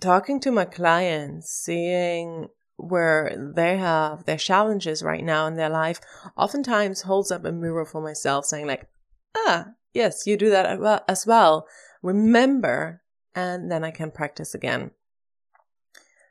talking 0.00 0.40
to 0.40 0.50
my 0.50 0.64
clients, 0.64 1.50
seeing 1.50 2.48
where 2.76 3.52
they 3.54 3.76
have 3.76 4.24
their 4.24 4.36
challenges 4.36 5.02
right 5.02 5.24
now 5.24 5.46
in 5.46 5.56
their 5.56 5.68
life, 5.68 6.00
oftentimes 6.36 7.02
holds 7.02 7.30
up 7.30 7.44
a 7.44 7.52
mirror 7.52 7.84
for 7.84 8.00
myself 8.00 8.44
saying 8.46 8.66
like, 8.66 8.88
ah, 9.36 9.66
yes, 9.92 10.26
you 10.26 10.36
do 10.36 10.50
that 10.50 10.80
as 11.08 11.26
well. 11.26 11.66
Remember, 12.02 13.02
and 13.34 13.70
then 13.70 13.84
I 13.84 13.90
can 13.90 14.10
practice 14.10 14.54
again. 14.54 14.90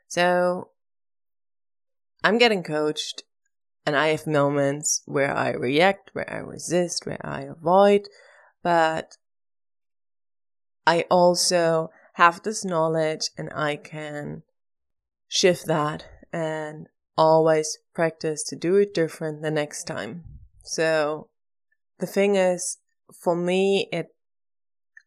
So 0.08 0.70
I'm 2.24 2.38
getting 2.38 2.62
coached 2.62 3.22
and 3.90 3.98
I 3.98 4.10
have 4.10 4.24
moments 4.24 5.02
where 5.04 5.36
I 5.36 5.50
react, 5.50 6.10
where 6.12 6.32
I 6.32 6.36
resist, 6.36 7.06
where 7.06 7.18
I 7.26 7.40
avoid, 7.40 8.02
but 8.62 9.16
I 10.86 11.06
also 11.10 11.90
have 12.12 12.40
this 12.44 12.64
knowledge 12.64 13.30
and 13.36 13.50
I 13.52 13.74
can 13.74 14.44
shift 15.26 15.66
that 15.66 16.04
and 16.32 16.86
always 17.18 17.78
practice 17.92 18.44
to 18.44 18.54
do 18.54 18.76
it 18.76 18.94
different 18.94 19.42
the 19.42 19.50
next 19.50 19.88
time. 19.88 20.22
So 20.62 21.28
the 21.98 22.06
thing 22.06 22.36
is, 22.36 22.76
for 23.12 23.34
me, 23.34 23.88
it, 23.90 24.14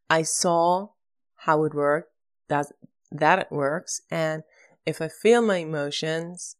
I 0.09 0.23
saw 0.23 0.89
how 1.35 1.63
it 1.63 1.73
worked, 1.73 2.11
that, 2.49 2.65
that 3.13 3.39
it 3.39 3.47
works. 3.49 4.01
And 4.11 4.43
if 4.85 5.01
I 5.01 5.07
feel 5.07 5.41
my 5.41 5.59
emotions, 5.59 6.57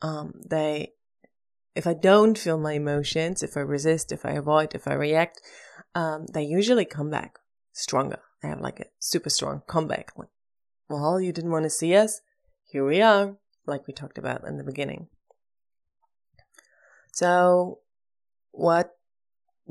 um, 0.00 0.40
they, 0.48 0.92
if 1.74 1.86
I 1.86 1.94
don't 1.94 2.36
feel 2.36 2.58
my 2.58 2.72
emotions, 2.72 3.42
if 3.42 3.56
I 3.56 3.60
resist, 3.60 4.12
if 4.12 4.24
I 4.24 4.32
avoid, 4.32 4.74
if 4.74 4.88
I 4.88 4.94
react, 4.94 5.40
um, 5.94 6.26
they 6.32 6.42
usually 6.42 6.84
come 6.84 7.10
back 7.10 7.38
stronger. 7.72 8.20
I 8.42 8.48
have 8.48 8.60
like 8.60 8.80
a 8.80 8.86
super 8.98 9.30
strong 9.30 9.62
comeback. 9.66 10.12
Like, 10.16 10.28
well, 10.88 11.20
you 11.20 11.32
didn't 11.32 11.50
want 11.50 11.64
to 11.64 11.70
see 11.70 11.94
us? 11.94 12.20
Here 12.64 12.84
we 12.84 13.00
are, 13.00 13.36
like 13.66 13.86
we 13.86 13.94
talked 13.94 14.18
about 14.18 14.46
in 14.46 14.56
the 14.56 14.64
beginning. 14.64 15.08
So, 17.12 17.80
what 18.52 18.96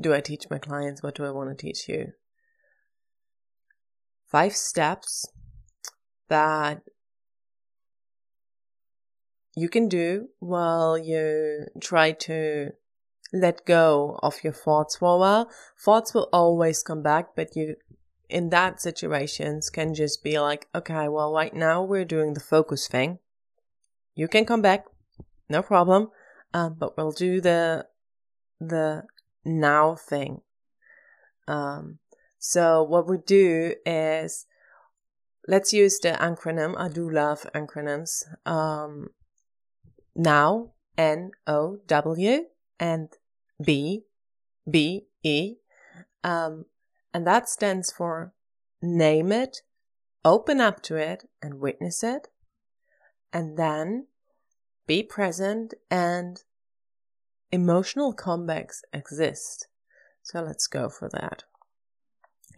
do 0.00 0.12
I 0.12 0.20
teach 0.20 0.50
my 0.50 0.58
clients? 0.58 1.02
What 1.02 1.14
do 1.14 1.24
I 1.24 1.30
want 1.30 1.50
to 1.50 1.54
teach 1.66 1.88
you? 1.88 2.12
Five 4.26 4.54
steps 4.54 5.26
that 6.28 6.82
you 9.58 9.68
can 9.68 9.88
do 9.88 10.28
while 10.38 10.96
you 10.96 11.66
try 11.80 12.12
to 12.12 12.70
let 13.32 13.66
go 13.66 14.18
of 14.22 14.42
your 14.42 14.52
thoughts 14.52 14.96
for 14.96 15.16
a 15.16 15.18
while. 15.18 15.50
Thoughts 15.78 16.14
will 16.14 16.28
always 16.32 16.82
come 16.82 17.02
back, 17.02 17.34
but 17.36 17.54
you 17.56 17.76
in 18.28 18.50
that 18.50 18.80
situations 18.80 19.70
can 19.70 19.94
just 19.94 20.22
be 20.22 20.38
like, 20.38 20.68
okay, 20.74 21.08
well, 21.08 21.32
right 21.32 21.54
now 21.54 21.82
we're 21.82 22.04
doing 22.04 22.34
the 22.34 22.40
focus 22.40 22.86
thing. 22.86 23.18
You 24.14 24.28
can 24.28 24.44
come 24.44 24.60
back, 24.60 24.84
no 25.48 25.62
problem. 25.62 26.10
Um, 26.52 26.76
but 26.78 26.96
we'll 26.96 27.12
do 27.12 27.40
the 27.40 27.86
the 28.60 29.04
now 29.44 29.94
thing. 29.94 30.42
Um, 31.46 31.98
so 32.38 32.82
what 32.82 33.08
we 33.08 33.18
do 33.18 33.74
is 33.86 34.46
let's 35.46 35.72
use 35.72 35.98
the 35.98 36.10
acronym. 36.10 36.74
I 36.78 36.88
do 36.88 37.08
love 37.10 37.46
acronyms. 37.54 38.24
Um, 38.46 39.08
now, 40.18 40.72
N 40.98 41.30
O 41.46 41.78
W 41.86 42.46
and 42.80 43.08
B, 43.64 44.02
B 44.68 45.06
E. 45.22 45.54
Um, 46.24 46.64
and 47.14 47.24
that 47.26 47.48
stands 47.48 47.92
for 47.92 48.34
name 48.82 49.30
it, 49.30 49.62
open 50.24 50.60
up 50.60 50.82
to 50.82 50.96
it, 50.96 51.30
and 51.40 51.60
witness 51.60 52.02
it. 52.02 52.28
And 53.32 53.56
then 53.56 54.08
be 54.86 55.04
present 55.04 55.74
and 55.90 56.42
emotional 57.52 58.12
comebacks 58.12 58.80
exist. 58.92 59.68
So 60.22 60.42
let's 60.42 60.66
go 60.66 60.88
for 60.88 61.08
that. 61.10 61.44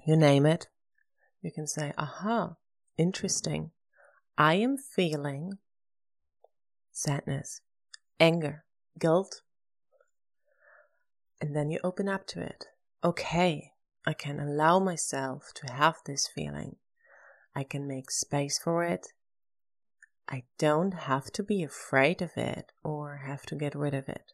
You 0.07 0.17
name 0.17 0.47
it. 0.47 0.69
You 1.43 1.53
can 1.53 1.67
say, 1.67 1.93
aha, 1.99 2.57
interesting. 2.97 3.73
I 4.39 4.55
am 4.55 4.79
feeling 4.79 5.59
sadness, 7.01 7.63
anger, 8.19 8.65
guilt. 8.99 9.41
And 11.41 11.57
then 11.57 11.71
you 11.71 11.79
open 11.83 12.09
up 12.09 12.27
to 12.29 12.43
it. 12.43 12.67
Okay, 13.03 13.73
I 14.07 14.13
can 14.13 14.39
allow 14.39 14.79
myself 14.79 15.53
to 15.55 15.73
have 15.73 15.97
this 16.05 16.29
feeling. 16.29 16.77
I 17.55 17.65
can 17.65 17.89
make 17.89 18.11
space 18.11 18.59
for 18.59 18.85
it. 18.85 19.09
I 20.29 20.45
don't 20.59 20.93
have 20.93 21.33
to 21.33 21.43
be 21.43 21.63
afraid 21.63 22.21
of 22.21 22.33
it 22.37 22.73
or 22.85 23.23
have 23.27 23.47
to 23.47 23.57
get 23.57 23.75
rid 23.75 23.95
of 23.95 24.07
it. 24.09 24.33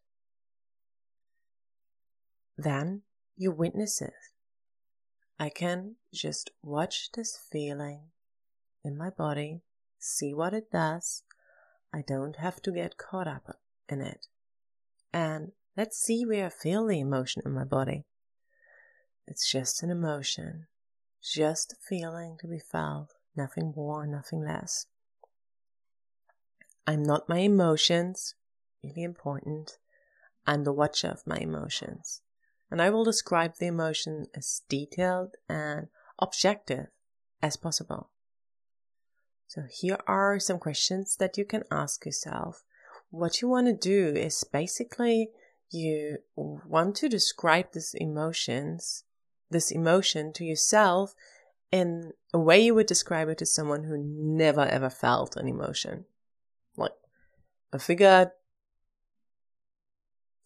Then 2.59 3.03
you 3.37 3.53
witness 3.53 4.03
it. 4.03 4.13
I 5.39 5.51
can 5.51 5.97
just 6.13 6.51
watch 6.63 7.13
this 7.13 7.39
feeling 7.51 8.01
in 8.83 8.97
my 8.97 9.11
body, 9.11 9.63
see 10.01 10.35
what 10.35 10.53
it 10.53 10.73
does. 10.73 11.23
I 11.93 12.03
don't 12.07 12.37
have 12.37 12.61
to 12.63 12.73
get 12.73 12.99
caught 12.99 13.27
up 13.27 13.59
in 13.89 14.01
it. 14.01 14.27
And 15.13 15.53
let's 15.77 15.99
see 15.99 16.25
where 16.25 16.47
I 16.47 16.51
feel 16.51 16.87
the 16.87 17.01
emotion 17.01 17.43
in 17.45 17.53
my 17.53 17.65
body. 17.65 18.05
It's 19.27 19.51
just 19.51 19.83
an 19.83 19.91
emotion, 19.91 20.67
just 21.23 21.73
a 21.73 21.77
feeling 21.89 22.37
to 22.41 22.47
be 22.47 22.59
felt, 22.59 23.15
nothing 23.37 23.73
more, 23.75 24.07
nothing 24.07 24.45
less. 24.45 24.87
I'm 26.87 27.03
not 27.03 27.29
my 27.29 27.39
emotions, 27.39 28.35
really 28.85 29.03
important. 29.03 29.79
I'm 30.47 30.65
the 30.65 30.73
watcher 30.73 31.09
of 31.09 31.27
my 31.27 31.39
emotions. 31.39 32.21
And 32.71 32.81
I 32.81 32.91
will 32.91 33.05
describe 33.05 33.55
the 33.59 33.67
emotion 33.67 34.27
as 34.35 34.63
detailed 34.69 35.35
and 35.49 35.89
objective 36.19 36.87
as 37.43 37.57
possible. 37.57 38.11
So 39.47 39.63
here 39.71 39.99
are 40.07 40.39
some 40.41 40.59
questions 40.59 41.17
that 41.17 41.39
you 41.39 41.45
can 41.45 41.63
ask 41.71 42.05
yourself. 42.05 42.65
What 43.11 43.41
you 43.41 43.49
want 43.49 43.67
to 43.69 43.73
do 43.73 44.19
is 44.19 44.45
basically 44.45 45.31
you 45.71 46.19
want 46.37 46.97
to 46.97 47.09
describe 47.09 47.73
these 47.73 47.95
emotions, 47.95 49.05
this 49.51 49.71
emotion 49.71 50.33
to 50.35 50.45
yourself 50.45 51.15
in 51.71 52.13
a 52.33 52.39
way 52.39 52.61
you 52.61 52.75
would 52.75 52.87
describe 52.87 53.29
it 53.29 53.39
to 53.39 53.47
someone 53.47 53.85
who 53.85 53.97
never 53.99 54.63
ever 54.63 54.91
felt 54.91 55.37
an 55.37 55.49
emotion. 55.49 56.05
Like 56.77 56.93
a 57.73 57.79
figure 57.79 58.33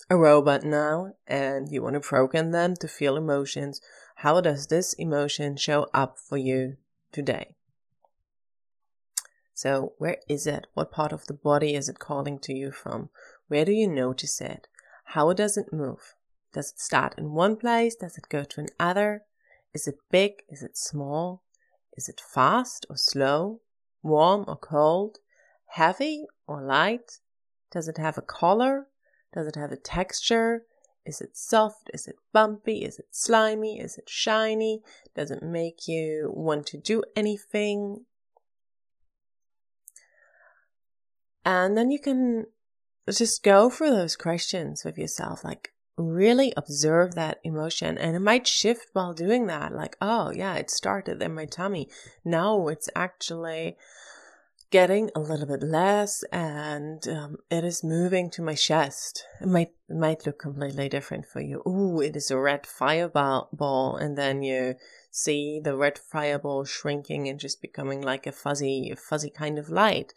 a 0.08 0.16
robot 0.16 0.64
now 0.64 1.12
and 1.26 1.70
you 1.70 1.82
want 1.82 1.94
to 1.94 2.00
program 2.00 2.50
them 2.50 2.74
to 2.76 2.88
feel 2.88 3.16
emotions. 3.16 3.80
How 4.16 4.40
does 4.40 4.66
this 4.66 4.92
emotion 4.94 5.56
show 5.56 5.86
up 5.94 6.18
for 6.18 6.36
you 6.36 6.76
today? 7.12 7.54
So, 9.62 9.92
where 9.98 10.16
is 10.26 10.46
it? 10.46 10.68
What 10.72 10.90
part 10.90 11.12
of 11.12 11.26
the 11.26 11.34
body 11.34 11.74
is 11.74 11.90
it 11.90 11.98
calling 11.98 12.38
to 12.38 12.54
you 12.54 12.72
from? 12.72 13.10
Where 13.48 13.66
do 13.66 13.72
you 13.72 13.86
notice 13.86 14.40
it? 14.40 14.68
How 15.12 15.34
does 15.34 15.58
it 15.58 15.70
move? 15.70 16.14
Does 16.54 16.70
it 16.70 16.80
start 16.80 17.14
in 17.18 17.34
one 17.34 17.56
place? 17.56 17.94
Does 17.94 18.16
it 18.16 18.30
go 18.30 18.42
to 18.42 18.66
another? 18.80 19.24
Is 19.74 19.86
it 19.86 19.98
big? 20.10 20.44
Is 20.48 20.62
it 20.62 20.78
small? 20.78 21.42
Is 21.94 22.08
it 22.08 22.22
fast 22.22 22.86
or 22.88 22.96
slow? 22.96 23.60
Warm 24.02 24.46
or 24.48 24.56
cold? 24.56 25.18
Heavy 25.66 26.24
or 26.46 26.62
light? 26.62 27.18
Does 27.70 27.86
it 27.86 27.98
have 27.98 28.16
a 28.16 28.22
color? 28.22 28.86
Does 29.34 29.46
it 29.46 29.56
have 29.56 29.72
a 29.72 29.76
texture? 29.76 30.64
Is 31.04 31.20
it 31.20 31.36
soft? 31.36 31.90
Is 31.92 32.06
it 32.06 32.16
bumpy? 32.32 32.78
Is 32.86 32.98
it 32.98 33.08
slimy? 33.10 33.78
Is 33.78 33.98
it 33.98 34.08
shiny? 34.08 34.80
Does 35.14 35.30
it 35.30 35.42
make 35.42 35.86
you 35.86 36.32
want 36.34 36.64
to 36.68 36.78
do 36.78 37.02
anything? 37.14 38.06
And 41.44 41.76
then 41.76 41.90
you 41.90 41.98
can 41.98 42.46
just 43.08 43.42
go 43.42 43.70
for 43.70 43.90
those 43.90 44.16
questions 44.16 44.84
with 44.84 44.98
yourself. 44.98 45.44
Like, 45.44 45.72
really 45.96 46.52
observe 46.56 47.14
that 47.14 47.40
emotion. 47.44 47.98
And 47.98 48.16
it 48.16 48.20
might 48.20 48.46
shift 48.46 48.88
while 48.92 49.12
doing 49.12 49.46
that. 49.46 49.74
Like, 49.74 49.96
oh, 50.00 50.30
yeah, 50.30 50.54
it 50.54 50.70
started 50.70 51.22
in 51.22 51.34
my 51.34 51.46
tummy. 51.46 51.88
Now 52.24 52.68
it's 52.68 52.88
actually 52.94 53.76
getting 54.70 55.10
a 55.16 55.20
little 55.20 55.46
bit 55.46 55.64
less 55.64 56.22
and 56.32 57.06
um, 57.08 57.36
it 57.50 57.64
is 57.64 57.82
moving 57.82 58.30
to 58.30 58.42
my 58.42 58.54
chest. 58.54 59.24
It 59.40 59.48
might, 59.48 59.72
might 59.88 60.24
look 60.24 60.38
completely 60.38 60.88
different 60.88 61.26
for 61.26 61.40
you. 61.40 61.60
Ooh, 61.66 62.00
it 62.00 62.14
is 62.14 62.30
a 62.30 62.38
red 62.38 62.66
fireball. 62.66 63.48
Ball, 63.52 63.96
and 63.96 64.16
then 64.16 64.42
you 64.42 64.76
see 65.10 65.60
the 65.62 65.76
red 65.76 65.98
fireball 65.98 66.64
shrinking 66.64 67.28
and 67.28 67.40
just 67.40 67.60
becoming 67.60 68.00
like 68.00 68.26
a 68.26 68.32
fuzzy, 68.32 68.94
fuzzy 68.96 69.30
kind 69.30 69.58
of 69.58 69.70
light. 69.70 70.14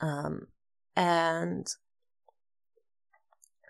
Um, 0.00 0.48
and 0.96 1.66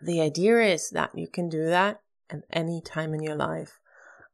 the 0.03 0.21
idea 0.21 0.61
is 0.61 0.91
that 0.91 1.17
you 1.17 1.29
can 1.29 1.49
do 1.49 1.67
that 1.67 2.01
at 2.31 2.43
any 2.51 2.81
time 2.81 3.15
in 3.15 3.23
your 3.23 3.37
life. 3.37 3.79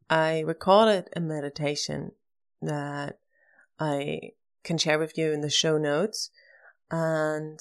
I 0.08 0.40
recorded 0.40 1.08
a 1.16 1.20
meditation 1.20 2.12
that 2.62 3.18
I 3.78 4.32
can 4.62 4.78
share 4.78 4.98
with 4.98 5.18
you 5.18 5.32
in 5.32 5.40
the 5.40 5.50
show 5.50 5.78
notes. 5.78 6.30
And 6.90 7.58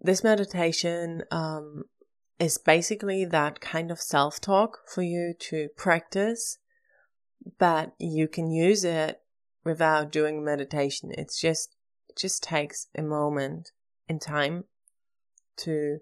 this 0.00 0.22
meditation 0.22 1.22
um, 1.30 1.84
is 2.38 2.58
basically 2.58 3.24
that 3.24 3.60
kind 3.60 3.90
of 3.90 4.00
self 4.00 4.40
talk 4.40 4.80
for 4.86 5.02
you 5.02 5.34
to 5.38 5.68
practice, 5.76 6.58
but 7.58 7.94
you 7.98 8.28
can 8.28 8.50
use 8.50 8.84
it 8.84 9.20
without 9.64 10.12
doing 10.12 10.44
meditation. 10.44 11.10
It's 11.16 11.40
just 11.40 11.74
it 12.08 12.16
just 12.16 12.42
takes 12.42 12.86
a 12.96 13.02
moment 13.02 13.72
in 14.08 14.18
time 14.18 14.64
to 15.56 15.98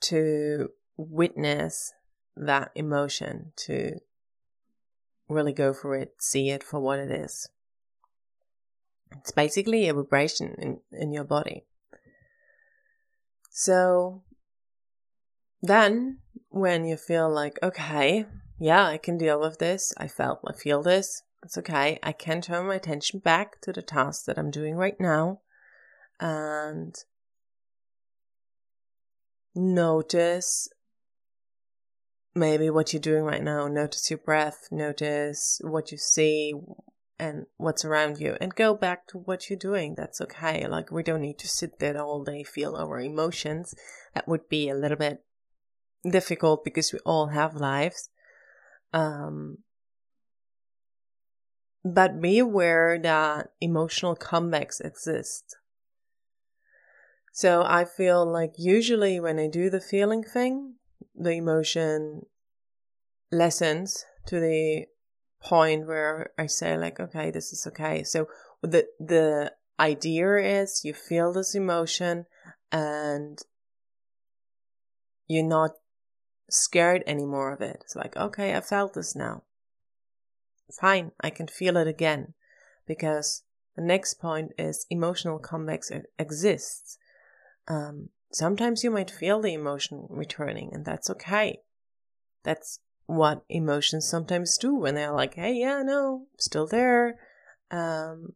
to 0.00 0.68
witness 0.96 1.92
that 2.36 2.70
emotion 2.74 3.52
to 3.56 3.98
really 5.28 5.52
go 5.52 5.72
for 5.72 5.94
it 5.94 6.14
see 6.18 6.50
it 6.50 6.62
for 6.62 6.80
what 6.80 6.98
it 6.98 7.10
is 7.10 7.48
it's 9.16 9.32
basically 9.32 9.88
a 9.88 9.94
vibration 9.94 10.54
in, 10.58 10.80
in 10.92 11.12
your 11.12 11.24
body 11.24 11.64
so 13.50 14.22
then 15.60 16.18
when 16.48 16.84
you 16.84 16.96
feel 16.96 17.28
like 17.28 17.58
okay 17.62 18.24
yeah 18.58 18.86
i 18.86 18.98
can 18.98 19.16
deal 19.16 19.40
with 19.40 19.58
this 19.58 19.92
i 19.96 20.08
felt 20.08 20.40
i 20.46 20.52
feel 20.52 20.82
this 20.82 21.22
it's 21.42 21.58
okay 21.58 21.98
i 22.02 22.12
can 22.12 22.40
turn 22.40 22.66
my 22.66 22.74
attention 22.74 23.18
back 23.20 23.60
to 23.60 23.72
the 23.72 23.82
task 23.82 24.24
that 24.24 24.38
i'm 24.38 24.50
doing 24.50 24.74
right 24.74 24.98
now 25.00 25.40
and 26.20 27.04
notice 29.54 30.68
maybe 32.34 32.70
what 32.70 32.92
you're 32.92 33.00
doing 33.00 33.24
right 33.24 33.42
now. 33.42 33.68
Notice 33.68 34.10
your 34.10 34.18
breath, 34.18 34.68
notice 34.70 35.60
what 35.62 35.90
you 35.92 35.98
see 35.98 36.54
and 37.18 37.46
what's 37.56 37.84
around 37.84 38.20
you, 38.20 38.36
and 38.40 38.54
go 38.54 38.74
back 38.74 39.08
to 39.08 39.18
what 39.18 39.50
you're 39.50 39.58
doing. 39.58 39.94
That's 39.96 40.20
okay. 40.20 40.66
Like, 40.66 40.92
we 40.92 41.02
don't 41.02 41.20
need 41.20 41.38
to 41.38 41.48
sit 41.48 41.80
there 41.80 42.00
all 42.00 42.22
day, 42.22 42.44
feel 42.44 42.76
our 42.76 43.00
emotions. 43.00 43.74
That 44.14 44.28
would 44.28 44.48
be 44.48 44.68
a 44.68 44.76
little 44.76 44.96
bit 44.96 45.24
difficult 46.08 46.64
because 46.64 46.92
we 46.92 47.00
all 47.00 47.28
have 47.28 47.56
lives. 47.56 48.08
Um, 48.92 49.58
but 51.84 52.20
be 52.20 52.38
aware 52.38 52.98
that 52.98 53.52
emotional 53.60 54.16
comebacks 54.16 54.84
exist. 54.84 55.56
So 57.32 57.62
I 57.64 57.84
feel 57.84 58.26
like 58.26 58.54
usually 58.58 59.20
when 59.20 59.38
I 59.38 59.48
do 59.48 59.70
the 59.70 59.80
feeling 59.80 60.24
thing, 60.24 60.74
the 61.14 61.32
emotion 61.32 62.26
lessens 63.30 64.04
to 64.26 64.40
the 64.40 64.86
point 65.40 65.86
where 65.86 66.30
I 66.36 66.46
say 66.46 66.76
like, 66.76 66.98
okay, 66.98 67.30
this 67.30 67.52
is 67.52 67.66
okay. 67.68 68.02
So 68.02 68.26
the 68.62 68.86
the 68.98 69.52
idea 69.78 70.62
is 70.62 70.82
you 70.84 70.94
feel 70.94 71.32
this 71.32 71.54
emotion 71.54 72.26
and 72.72 73.38
you're 75.28 75.46
not 75.46 75.72
scared 76.50 77.02
anymore 77.06 77.52
of 77.52 77.60
it. 77.60 77.78
It's 77.82 77.96
like, 77.96 78.16
okay, 78.16 78.54
I 78.54 78.60
felt 78.60 78.94
this 78.94 79.14
now. 79.14 79.42
fine, 80.80 81.12
I 81.20 81.30
can 81.30 81.46
feel 81.46 81.76
it 81.76 81.88
again. 81.88 82.34
Because 82.86 83.42
the 83.76 83.82
next 83.82 84.14
point 84.14 84.52
is 84.58 84.86
emotional 84.90 85.38
comebacks 85.38 85.90
exists. 86.18 86.98
Um, 87.66 88.10
sometimes 88.32 88.82
you 88.82 88.90
might 88.90 89.10
feel 89.10 89.40
the 89.40 89.54
emotion 89.54 90.06
returning, 90.08 90.70
and 90.72 90.84
that's 90.84 91.10
okay. 91.10 91.60
That's 92.44 92.80
what 93.06 93.44
emotions 93.48 94.08
sometimes 94.08 94.58
do 94.58 94.74
when 94.74 94.94
they're 94.94 95.12
like, 95.12 95.34
hey, 95.34 95.54
yeah, 95.54 95.82
no, 95.82 96.26
still 96.38 96.66
there. 96.66 97.18
Um, 97.70 98.34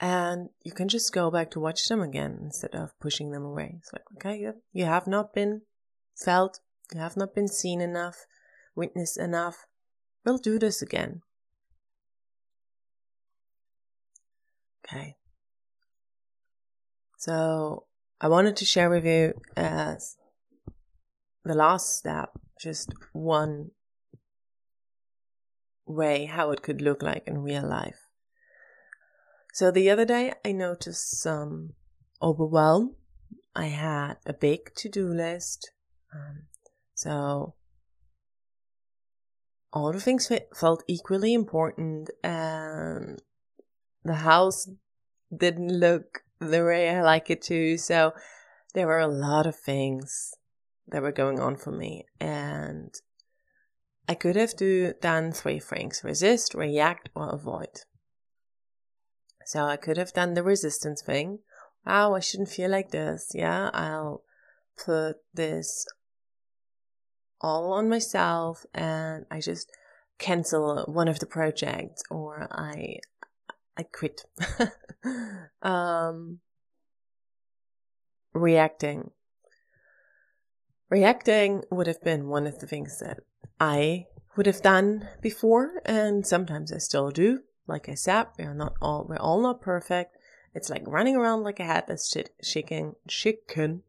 and 0.00 0.48
you 0.62 0.72
can 0.72 0.88
just 0.88 1.12
go 1.12 1.30
back 1.30 1.50
to 1.50 1.60
watch 1.60 1.86
them 1.86 2.00
again 2.00 2.38
instead 2.42 2.74
of 2.74 2.98
pushing 2.98 3.30
them 3.30 3.44
away. 3.44 3.76
It's 3.78 3.92
like, 3.92 4.04
okay, 4.16 4.52
you 4.72 4.84
have 4.86 5.06
not 5.06 5.34
been 5.34 5.62
felt, 6.22 6.60
you 6.92 7.00
have 7.00 7.16
not 7.16 7.34
been 7.34 7.48
seen 7.48 7.80
enough, 7.80 8.26
witnessed 8.74 9.18
enough. 9.18 9.66
We'll 10.24 10.38
do 10.38 10.58
this 10.58 10.82
again. 10.82 11.22
Okay. 14.84 15.16
So 17.16 17.84
I 18.20 18.28
wanted 18.28 18.56
to 18.56 18.64
share 18.64 18.90
with 18.90 19.04
you 19.04 19.34
uh, 19.56 19.94
as 19.94 20.16
the 21.44 21.54
last 21.54 21.96
step, 21.96 22.30
just 22.60 22.92
one 23.12 23.70
way 25.86 26.26
how 26.26 26.50
it 26.50 26.62
could 26.62 26.80
look 26.80 27.02
like 27.02 27.24
in 27.26 27.38
real 27.38 27.66
life. 27.66 28.06
So 29.52 29.70
the 29.70 29.90
other 29.90 30.04
day 30.04 30.32
I 30.44 30.52
noticed 30.52 31.20
some 31.20 31.74
overwhelm. 32.22 32.94
I 33.54 33.66
had 33.66 34.14
a 34.26 34.32
big 34.32 34.74
to 34.76 34.88
do 34.88 35.08
list. 35.08 35.72
Um, 36.12 36.42
so 36.94 37.54
all 39.72 39.92
the 39.92 40.00
things 40.00 40.30
felt 40.54 40.82
equally 40.88 41.32
important 41.32 42.10
and 42.24 43.22
the 44.04 44.14
house 44.14 44.68
didn't 45.36 45.68
look 45.68 46.22
the 46.40 46.64
way 46.64 46.90
I 46.90 47.02
like 47.02 47.30
it 47.30 47.42
to. 47.42 47.76
So 47.76 48.12
there 48.74 48.86
were 48.86 48.98
a 48.98 49.06
lot 49.06 49.46
of 49.46 49.56
things 49.56 50.34
that 50.88 51.02
were 51.02 51.12
going 51.12 51.38
on 51.38 51.56
for 51.56 51.70
me. 51.70 52.06
And 52.20 52.92
I 54.08 54.14
could 54.14 54.36
have 54.36 54.56
do, 54.56 54.92
done 55.00 55.32
three 55.32 55.60
things 55.60 56.02
resist, 56.02 56.54
react, 56.54 57.10
or 57.14 57.28
avoid. 57.28 57.82
So 59.46 59.64
I 59.64 59.76
could 59.76 59.96
have 59.96 60.12
done 60.12 60.34
the 60.34 60.42
resistance 60.42 61.02
thing. 61.02 61.40
Wow, 61.86 62.14
I 62.14 62.20
shouldn't 62.20 62.50
feel 62.50 62.70
like 62.70 62.90
this. 62.90 63.30
Yeah, 63.34 63.70
I'll 63.72 64.22
put 64.84 65.16
this 65.32 65.86
all 67.40 67.72
on 67.72 67.88
myself 67.88 68.64
and 68.74 69.26
I 69.30 69.40
just 69.40 69.70
cancel 70.18 70.84
one 70.86 71.08
of 71.08 71.18
the 71.18 71.26
projects 71.26 72.02
or 72.10 72.48
I 72.50 73.00
I 73.76 73.84
quit. 73.84 74.24
um, 75.62 76.40
reacting. 78.34 79.10
Reacting 80.90 81.62
would 81.70 81.86
have 81.86 82.02
been 82.02 82.28
one 82.28 82.46
of 82.46 82.58
the 82.58 82.66
things 82.66 82.98
that 82.98 83.20
I 83.58 84.06
would 84.36 84.46
have 84.46 84.62
done 84.62 85.08
before, 85.22 85.80
and 85.86 86.26
sometimes 86.26 86.72
I 86.72 86.78
still 86.78 87.10
do. 87.10 87.40
Like 87.66 87.88
I 87.88 87.94
said, 87.94 88.26
we 88.38 88.44
are 88.44 88.54
not 88.54 88.74
all 88.82 89.06
we're 89.08 89.16
all 89.16 89.40
not 89.40 89.60
perfect. 89.60 90.16
It's 90.54 90.68
like 90.68 90.82
running 90.86 91.16
around 91.16 91.44
like 91.44 91.60
a 91.60 91.64
headless 91.64 92.12
chicken, 92.42 92.96
chicken, 93.08 93.82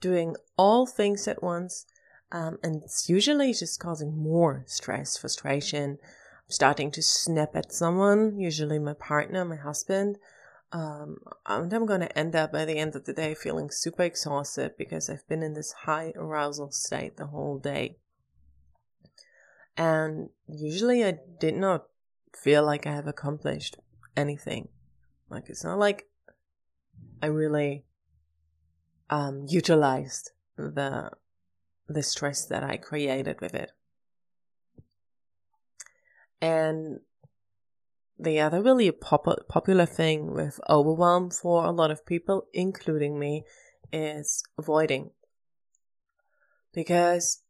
doing 0.00 0.36
all 0.58 0.86
things 0.86 1.26
at 1.26 1.42
once, 1.42 1.86
um, 2.32 2.58
and 2.62 2.82
it's 2.82 3.10
usually 3.10 3.52
just 3.52 3.78
causing 3.78 4.16
more 4.16 4.64
stress, 4.66 5.18
frustration, 5.18 5.98
I'm 6.00 6.50
starting 6.50 6.90
to 6.92 7.02
snap 7.02 7.54
at 7.54 7.72
someone, 7.72 8.38
usually 8.38 8.78
my 8.78 8.94
partner, 8.94 9.44
my 9.44 9.56
husband. 9.56 10.16
Um, 10.72 11.18
and 11.46 11.70
I'm 11.70 11.84
going 11.84 12.00
to 12.00 12.18
end 12.18 12.34
up 12.34 12.50
by 12.50 12.64
the 12.64 12.78
end 12.78 12.96
of 12.96 13.04
the 13.04 13.12
day 13.12 13.34
feeling 13.34 13.70
super 13.70 14.04
exhausted 14.04 14.72
because 14.78 15.10
I've 15.10 15.28
been 15.28 15.42
in 15.42 15.52
this 15.52 15.72
high 15.72 16.14
arousal 16.16 16.72
state 16.72 17.18
the 17.18 17.26
whole 17.26 17.58
day. 17.58 17.98
And 19.76 20.30
usually 20.48 21.04
I 21.04 21.18
did 21.38 21.54
not 21.54 21.84
feel 22.34 22.64
like 22.64 22.86
I 22.86 22.94
have 22.94 23.06
accomplished 23.06 23.76
anything. 24.16 24.68
Like 25.28 25.50
it's 25.50 25.64
not 25.64 25.78
like 25.78 26.08
I 27.22 27.26
really 27.26 27.84
um, 29.10 29.44
utilized 29.46 30.30
the 30.56 31.10
the 31.88 32.02
stress 32.02 32.44
that 32.46 32.62
I 32.62 32.76
created 32.76 33.40
with 33.40 33.54
it. 33.54 33.72
And 36.40 37.00
the 38.18 38.40
other 38.40 38.62
really 38.62 38.90
pop- 38.90 39.48
popular 39.48 39.86
thing 39.86 40.32
with 40.32 40.60
overwhelm 40.68 41.30
for 41.30 41.64
a 41.64 41.70
lot 41.70 41.90
of 41.90 42.06
people, 42.06 42.46
including 42.52 43.18
me, 43.18 43.44
is 43.92 44.42
avoiding. 44.58 45.10
Because 46.72 47.42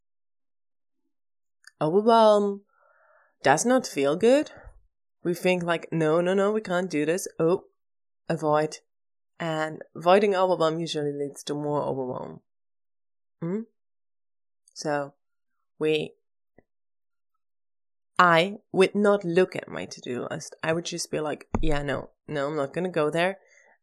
overwhelm 1.81 2.62
does 3.42 3.64
not 3.64 3.87
feel 3.87 4.16
good. 4.16 4.51
We 5.23 5.35
think 5.35 5.62
like, 5.62 5.88
no, 5.92 6.21
no, 6.21 6.35
no, 6.35 6.53
we 6.53 6.61
can't 6.61 6.90
do 6.90 7.05
this. 7.07 7.29
Oh, 7.38 7.64
avoid. 8.29 8.79
And 9.38 9.83
avoiding 9.95 10.35
overwhelm 10.35 10.81
usually 10.81 11.12
leads 11.12 11.42
to 11.45 11.55
more 11.55 11.83
overwhelm. 11.83 12.40
Hmm? 13.40 13.61
So 14.72 15.14
we 15.78 16.12
I 18.18 18.58
would 18.72 18.94
not 18.94 19.24
look 19.24 19.56
at 19.56 19.68
my 19.68 19.87
to 19.87 20.00
do 20.00 20.28
list. 20.30 20.54
I 20.62 20.72
would 20.72 20.85
just 20.85 21.11
be 21.11 21.18
like, 21.18 21.48
yeah, 21.61 21.82
no, 21.82 22.11
no, 22.28 22.46
I'm 22.46 22.56
not 22.56 22.72
going 22.72 22.85
to 22.85 22.90
go 22.90 23.11
there. 23.11 23.38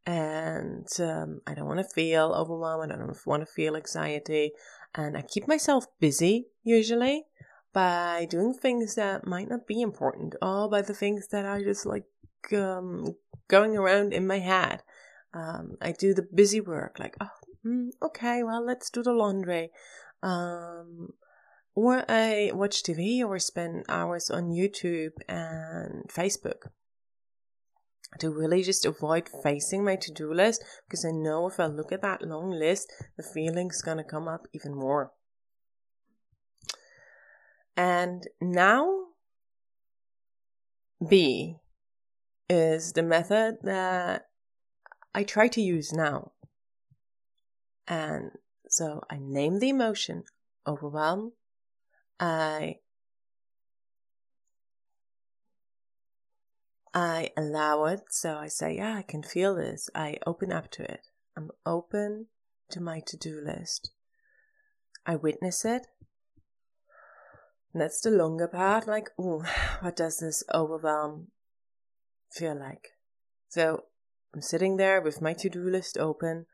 And 0.05 0.87
um, 0.99 1.41
I 1.45 1.53
don't 1.53 1.67
want 1.67 1.79
to 1.79 1.93
feel 1.93 2.33
overwhelmed. 2.33 2.91
I 2.91 2.95
don't 2.95 3.17
want 3.25 3.41
to 3.45 3.53
feel 3.53 3.75
anxiety. 3.75 4.53
And 4.95 5.17
I 5.17 5.23
keep 5.23 5.47
myself 5.47 5.87
busy 5.99 6.47
usually 6.63 7.25
by 7.73 8.27
doing 8.29 8.53
things 8.53 8.95
that 8.95 9.27
might 9.27 9.49
not 9.49 9.67
be 9.67 9.81
important 9.81 10.35
or 10.41 10.69
by 10.69 10.83
the 10.83 10.93
things 10.93 11.27
that 11.27 11.45
are 11.45 11.61
just 11.61 11.85
like 11.85 12.05
um, 12.53 13.15
going 13.49 13.77
around 13.77 14.13
in 14.13 14.25
my 14.25 14.39
head. 14.39 14.83
Um, 15.33 15.75
I 15.81 15.91
do 15.91 16.13
the 16.13 16.27
busy 16.33 16.61
work, 16.61 16.97
like, 16.97 17.15
oh, 17.19 17.29
mm, 17.65 17.89
okay, 18.01 18.41
well, 18.41 18.65
let's 18.65 18.89
do 18.89 19.03
the 19.03 19.13
laundry. 19.13 19.69
Um, 20.21 21.13
or 21.75 22.03
I 22.09 22.51
watch 22.53 22.83
TV 22.83 23.23
or 23.23 23.39
spend 23.39 23.85
hours 23.87 24.29
on 24.29 24.49
YouTube 24.49 25.13
and 25.27 26.09
Facebook 26.09 26.69
to 28.19 28.31
really 28.31 28.63
just 28.63 28.85
avoid 28.85 29.29
facing 29.43 29.83
my 29.83 29.95
to 29.95 30.11
do 30.11 30.33
list 30.33 30.63
because 30.87 31.05
I 31.05 31.11
know 31.11 31.47
if 31.47 31.59
I 31.59 31.67
look 31.67 31.91
at 31.91 32.01
that 32.01 32.21
long 32.21 32.49
list, 32.49 32.91
the 33.17 33.23
feeling's 33.23 33.81
gonna 33.81 34.03
come 34.03 34.27
up 34.27 34.47
even 34.53 34.73
more. 34.75 35.11
And 37.77 38.27
now, 38.41 39.05
B 41.07 41.55
is 42.49 42.93
the 42.93 43.03
method 43.03 43.59
that 43.63 44.25
I 45.13 45.23
try 45.23 45.47
to 45.49 45.61
use 45.61 45.93
now. 45.93 46.33
And 47.87 48.31
so 48.69 49.03
I 49.09 49.17
name 49.19 49.59
the 49.59 49.69
emotion 49.69 50.23
overwhelm, 50.65 51.33
I 52.19 52.77
I 56.93 57.31
allow 57.37 57.85
it. 57.85 58.01
So 58.09 58.37
I 58.37 58.47
say, 58.47 58.75
yeah, 58.75 58.95
I 58.95 59.03
can 59.03 59.23
feel 59.23 59.55
this. 59.55 59.89
I 59.93 60.17
open 60.25 60.51
up 60.51 60.71
to 60.71 60.83
it. 60.83 61.07
I'm 61.37 61.51
open 61.65 62.27
to 62.71 62.81
my 62.81 62.99
to 63.07 63.17
do 63.17 63.39
list. 63.41 63.91
I 65.05 65.15
witness 65.15 65.65
it. 65.65 65.87
And 67.73 67.81
that's 67.81 68.01
the 68.01 68.11
longer 68.11 68.47
part. 68.47 68.87
Like, 68.87 69.09
oh, 69.17 69.45
what 69.81 69.95
does 69.95 70.19
this 70.19 70.43
overwhelm 70.53 71.27
feel 72.31 72.57
like? 72.59 72.89
So 73.47 73.85
I'm 74.33 74.41
sitting 74.41 74.77
there 74.77 75.01
with 75.01 75.21
my 75.21 75.33
to 75.33 75.49
do 75.49 75.69
list 75.69 75.97
open. 75.97 76.45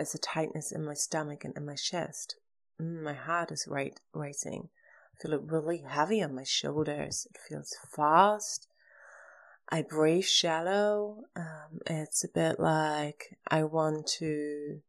There's 0.00 0.14
a 0.14 0.18
tightness 0.18 0.72
in 0.72 0.82
my 0.82 0.94
stomach 0.94 1.44
and 1.44 1.54
in 1.58 1.66
my 1.66 1.74
chest. 1.74 2.36
Mm, 2.80 3.02
my 3.02 3.12
heart 3.12 3.52
is 3.52 3.68
right 3.68 4.00
racing 4.14 4.70
I 5.12 5.20
feel 5.20 5.34
it 5.34 5.42
really 5.44 5.84
heavy 5.86 6.22
on 6.22 6.34
my 6.34 6.42
shoulders. 6.42 7.26
It 7.28 7.38
feels 7.46 7.76
fast. 7.94 8.66
I 9.68 9.82
breathe 9.82 10.24
shallow. 10.24 11.24
Um, 11.36 11.80
it's 11.84 12.24
a 12.24 12.28
bit 12.28 12.58
like 12.58 13.36
I 13.46 13.64
want 13.64 14.06
to 14.20 14.80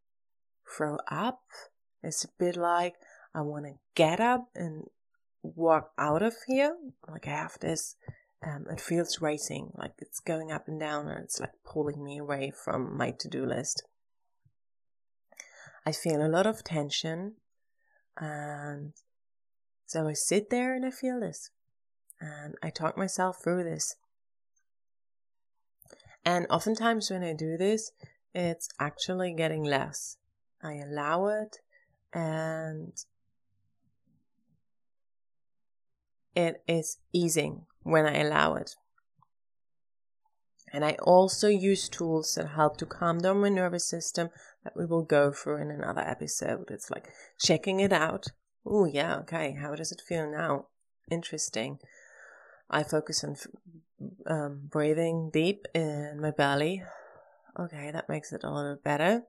throw 0.65 0.97
up. 1.09 1.41
It's 2.01 2.23
a 2.23 2.29
bit 2.39 2.55
like 2.55 2.95
I 3.35 3.41
want 3.41 3.65
to 3.65 3.73
get 3.95 4.21
up 4.21 4.47
and 4.55 4.85
walk 5.43 5.91
out 5.97 6.21
of 6.21 6.35
here. 6.47 6.77
Like 7.09 7.27
I 7.27 7.31
have 7.31 7.59
this, 7.59 7.97
um, 8.41 8.65
it 8.71 8.79
feels 8.79 9.21
racing, 9.21 9.73
like 9.75 9.91
it's 9.97 10.21
going 10.21 10.53
up 10.53 10.69
and 10.69 10.79
down 10.79 11.09
and 11.09 11.25
it's 11.25 11.41
like 11.41 11.51
pulling 11.65 12.01
me 12.01 12.17
away 12.17 12.53
from 12.55 12.95
my 12.95 13.11
to 13.19 13.27
do 13.27 13.45
list. 13.45 13.83
I 15.85 15.91
feel 15.91 16.25
a 16.25 16.29
lot 16.29 16.45
of 16.45 16.63
tension 16.63 17.33
and 18.17 18.93
so 19.85 20.07
I 20.07 20.13
sit 20.13 20.49
there 20.49 20.73
and 20.73 20.85
I 20.85 20.91
feel 20.91 21.19
this. 21.19 21.49
And 22.21 22.55
I 22.63 22.69
talk 22.69 22.97
myself 22.97 23.43
through 23.43 23.63
this. 23.63 23.95
And 26.23 26.45
oftentimes 26.49 27.09
when 27.09 27.23
I 27.23 27.33
do 27.33 27.57
this, 27.57 27.91
it's 28.33 28.69
actually 28.79 29.33
getting 29.33 29.63
less. 29.63 30.17
I 30.63 30.75
allow 30.75 31.27
it 31.27 31.57
and 32.13 32.93
it 36.35 36.63
is 36.67 36.99
easing 37.11 37.65
when 37.83 38.05
I 38.05 38.19
allow 38.19 38.53
it. 38.55 38.75
And 40.73 40.85
I 40.85 40.93
also 41.01 41.47
use 41.47 41.89
tools 41.89 42.35
that 42.35 42.49
help 42.49 42.77
to 42.77 42.85
calm 42.85 43.19
down 43.19 43.41
my 43.41 43.49
nervous 43.49 43.85
system 43.85 44.29
that 44.63 44.75
we 44.75 44.85
will 44.85 45.03
go 45.03 45.31
through 45.31 45.57
in 45.57 45.71
another 45.71 46.01
episode. 46.01 46.71
It's 46.71 46.89
like 46.89 47.09
checking 47.39 47.79
it 47.79 47.91
out. 47.91 48.27
Oh, 48.65 48.85
yeah, 48.85 49.17
okay. 49.17 49.57
How 49.59 49.75
does 49.75 49.91
it 49.91 50.01
feel 50.07 50.29
now? 50.29 50.67
Interesting. 51.09 51.79
I 52.69 52.83
focus 52.83 53.23
on 53.23 53.35
um, 54.25 54.61
breathing 54.69 55.29
deep 55.33 55.67
in 55.73 56.21
my 56.21 56.31
belly. 56.31 56.83
Okay, 57.59 57.91
that 57.91 58.07
makes 58.07 58.31
it 58.31 58.43
a 58.43 58.49
little 58.51 58.77
better. 58.81 59.23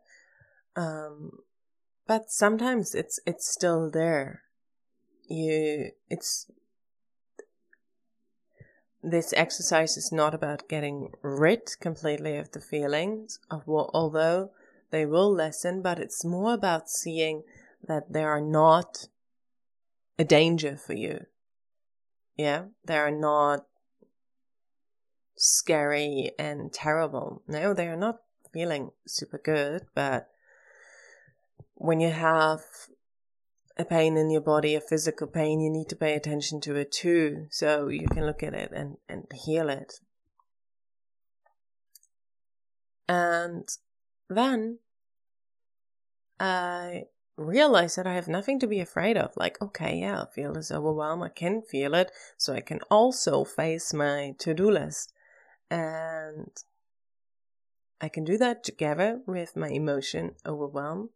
Um, 0.77 1.39
but 2.07 2.31
sometimes 2.31 2.95
it's 2.95 3.19
it's 3.27 3.51
still 3.51 3.91
there. 3.91 4.43
You, 5.29 5.91
it's 6.09 6.51
this 9.03 9.33
exercise 9.37 9.97
is 9.97 10.13
not 10.13 10.35
about 10.35 10.69
getting 10.69 11.13
rid 11.23 11.79
completely 11.81 12.37
of 12.37 12.53
the 12.53 12.61
feelings 12.61 13.41
of 13.51 13.67
what, 13.67 13.91
although 13.93 14.51
they 14.91 15.05
will 15.05 15.33
lessen, 15.33 15.83
but 15.83 15.99
it's 15.99 16.25
more 16.25 16.55
about 16.55 16.89
seeing 16.89 17.43
that 17.87 18.13
they 18.13 18.23
are 18.23 18.41
not 18.41 19.09
a 20.19 20.25
danger 20.25 20.77
for 20.77 20.93
you. 20.93 21.27
Yeah, 22.37 22.67
they 22.85 22.97
are 22.97 23.11
not 23.11 23.67
scary 25.37 26.33
and 26.39 26.73
terrible. 26.73 27.43
No, 27.49 27.75
they 27.75 27.89
are 27.89 27.97
not 27.97 28.21
feeling 28.53 28.93
super 29.07 29.39
good, 29.39 29.87
but 29.95 30.29
when 31.75 32.01
you 32.01 32.11
have 32.11 32.63
a 33.77 33.85
pain 33.85 34.17
in 34.17 34.31
your 34.31 34.41
body, 34.41 34.75
a 34.75 34.81
physical 34.81 35.27
pain, 35.27 35.61
you 35.61 35.71
need 35.71 35.89
to 35.89 35.97
pay 35.97 36.15
attention 36.15 36.61
to 36.63 36.77
it 36.77 36.93
too, 36.93 37.47
so 37.51 37.89
you 37.89 38.07
can 38.09 38.27
look 38.27 38.43
at 38.43 38.55
it 38.55 38.71
and, 38.73 38.97
and 39.09 39.27
heal 39.33 39.69
it. 39.69 40.01
And 43.09 43.69
then 44.29 44.79
I 46.39 47.05
realized 47.37 47.97
that 47.97 48.07
I 48.07 48.15
have 48.15 48.29
nothing 48.29 48.59
to 48.61 48.67
be 48.67 48.81
afraid 48.81 49.17
of. 49.17 49.33
Like, 49.37 49.61
okay, 49.61 49.99
yeah, 49.99 50.23
I 50.23 50.27
feel 50.27 50.53
this 50.53 50.71
overwhelm. 50.71 51.23
I 51.23 51.29
can 51.29 51.63
feel 51.63 51.95
it. 51.95 52.11
So 52.37 52.55
I 52.55 52.61
can 52.61 52.81
also 52.91 53.45
face 53.45 53.93
my 53.93 54.35
to 54.39 54.55
do 54.55 54.71
list. 54.71 55.13
And 55.71 56.51
I 58.01 58.09
can 58.09 58.25
do 58.25 58.37
that 58.39 58.65
together 58.65 59.21
with 59.27 59.57
my 59.57 59.69
emotion 59.69 60.35
overwhelm 60.45 61.11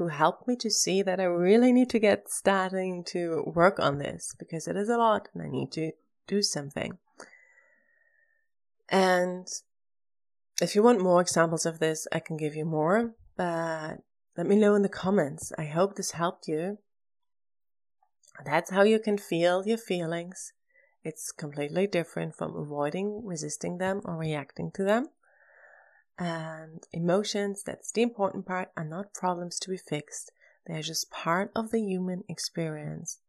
who 0.00 0.08
helped 0.08 0.48
me 0.48 0.56
to 0.56 0.70
see 0.70 1.02
that 1.02 1.20
I 1.20 1.24
really 1.24 1.72
need 1.72 1.90
to 1.90 1.98
get 1.98 2.30
starting 2.30 3.04
to 3.08 3.42
work 3.44 3.78
on 3.78 3.98
this 3.98 4.34
because 4.38 4.66
it 4.66 4.74
is 4.74 4.88
a 4.88 4.96
lot 4.96 5.28
and 5.34 5.42
I 5.42 5.48
need 5.50 5.70
to 5.72 5.92
do 6.26 6.40
something. 6.40 6.96
And 8.88 9.46
if 10.62 10.74
you 10.74 10.82
want 10.82 11.02
more 11.02 11.20
examples 11.20 11.66
of 11.66 11.80
this, 11.80 12.08
I 12.10 12.18
can 12.18 12.38
give 12.38 12.56
you 12.56 12.64
more, 12.64 13.12
but 13.36 13.98
let 14.38 14.46
me 14.46 14.56
know 14.56 14.74
in 14.74 14.80
the 14.80 14.88
comments. 14.88 15.52
I 15.58 15.66
hope 15.66 15.96
this 15.96 16.12
helped 16.12 16.48
you. 16.48 16.78
That's 18.42 18.70
how 18.70 18.84
you 18.84 18.98
can 18.98 19.18
feel 19.18 19.66
your 19.66 19.76
feelings. 19.76 20.54
It's 21.04 21.30
completely 21.30 21.86
different 21.86 22.34
from 22.36 22.56
avoiding, 22.56 23.20
resisting 23.26 23.76
them, 23.76 24.00
or 24.06 24.16
reacting 24.16 24.70
to 24.76 24.82
them. 24.82 25.08
And 26.20 26.86
emotions, 26.92 27.62
that's 27.62 27.90
the 27.90 28.02
important 28.02 28.44
part, 28.44 28.70
are 28.76 28.84
not 28.84 29.14
problems 29.14 29.58
to 29.60 29.70
be 29.70 29.78
fixed. 29.78 30.30
They're 30.66 30.82
just 30.82 31.10
part 31.10 31.50
of 31.56 31.70
the 31.70 31.80
human 31.80 32.24
experience. 32.28 33.20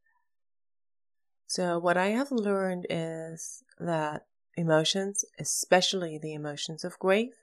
So, 1.48 1.80
what 1.80 1.96
I 1.96 2.08
have 2.08 2.32
learned 2.34 2.88
is 2.90 3.64
that 3.80 4.26
emotions, 4.58 5.24
especially 5.40 6.20
the 6.22 6.34
emotions 6.34 6.84
of 6.84 7.00
grief, 7.00 7.34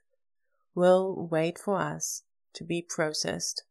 will 0.74 1.26
wait 1.30 1.58
for 1.58 1.80
us 1.80 2.24
to 2.52 2.62
be 2.62 2.82
processed. 2.82 3.64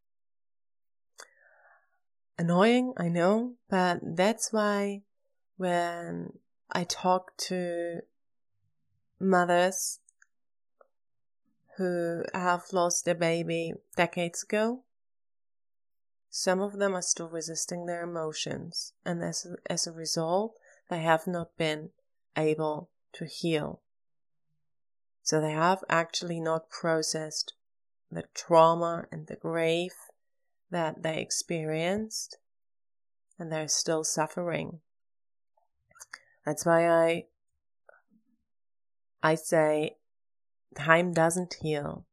Annoying, 2.39 2.93
I 2.97 3.07
know, 3.07 3.53
but 3.69 3.99
that's 4.01 4.51
why 4.51 5.03
when 5.57 6.39
I 6.71 6.85
talk 6.85 7.37
to 7.37 8.01
mothers 9.19 9.99
who 11.77 12.23
have 12.33 12.63
lost 12.73 13.05
their 13.05 13.15
baby 13.15 13.73
decades 13.95 14.43
ago. 14.43 14.83
Some 16.29 16.59
of 16.59 16.73
them 16.73 16.95
are 16.95 17.01
still 17.01 17.29
resisting 17.29 17.85
their 17.85 18.03
emotions, 18.03 18.93
and 19.05 19.23
as 19.23 19.45
a, 19.45 19.71
as 19.71 19.87
a 19.87 19.91
result, 19.91 20.55
they 20.89 20.99
have 20.99 21.27
not 21.27 21.55
been 21.57 21.91
able 22.35 22.89
to 23.13 23.25
heal. 23.25 23.81
So 25.23 25.41
they 25.41 25.51
have 25.51 25.83
actually 25.89 26.39
not 26.39 26.69
processed 26.69 27.53
the 28.11 28.23
trauma 28.33 29.05
and 29.11 29.27
the 29.27 29.35
grief 29.35 29.93
that 30.71 31.03
they 31.03 31.19
experienced, 31.19 32.37
and 33.37 33.51
they're 33.51 33.67
still 33.67 34.03
suffering. 34.03 34.79
That's 36.45 36.65
why 36.65 36.87
I 36.87 37.25
I 39.21 39.35
say 39.35 39.97
time 40.75 41.13
doesn't 41.13 41.57
heal. 41.61 42.05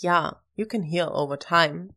Yeah, 0.00 0.32
you 0.56 0.66
can 0.66 0.84
heal 0.84 1.10
over 1.14 1.36
time, 1.36 1.94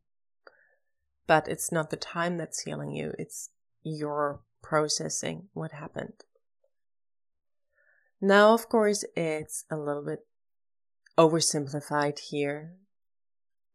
but 1.27 1.47
it's 1.47 1.71
not 1.71 1.89
the 1.89 1.97
time 1.97 2.37
that's 2.37 2.61
healing 2.61 2.91
you, 2.91 3.13
it's 3.17 3.49
your 3.83 4.41
processing 4.61 5.47
what 5.53 5.71
happened. 5.71 6.23
Now, 8.21 8.53
of 8.53 8.69
course, 8.69 9.03
it's 9.15 9.65
a 9.69 9.77
little 9.77 10.03
bit 10.03 10.25
oversimplified 11.17 12.19
here. 12.19 12.73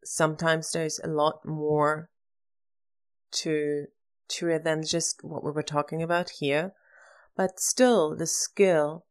Sometimes 0.03 0.71
there's 0.71 0.99
a 1.03 1.07
lot 1.07 1.45
more 1.45 2.09
to 3.31 3.85
to 4.27 4.49
it 4.49 4.63
than 4.63 4.83
just 4.83 5.23
what 5.23 5.43
we 5.43 5.51
were 5.51 5.63
talking 5.63 6.01
about 6.01 6.29
here, 6.39 6.73
but 7.35 7.59
still 7.59 8.15
the 8.15 8.27
skill 8.27 9.05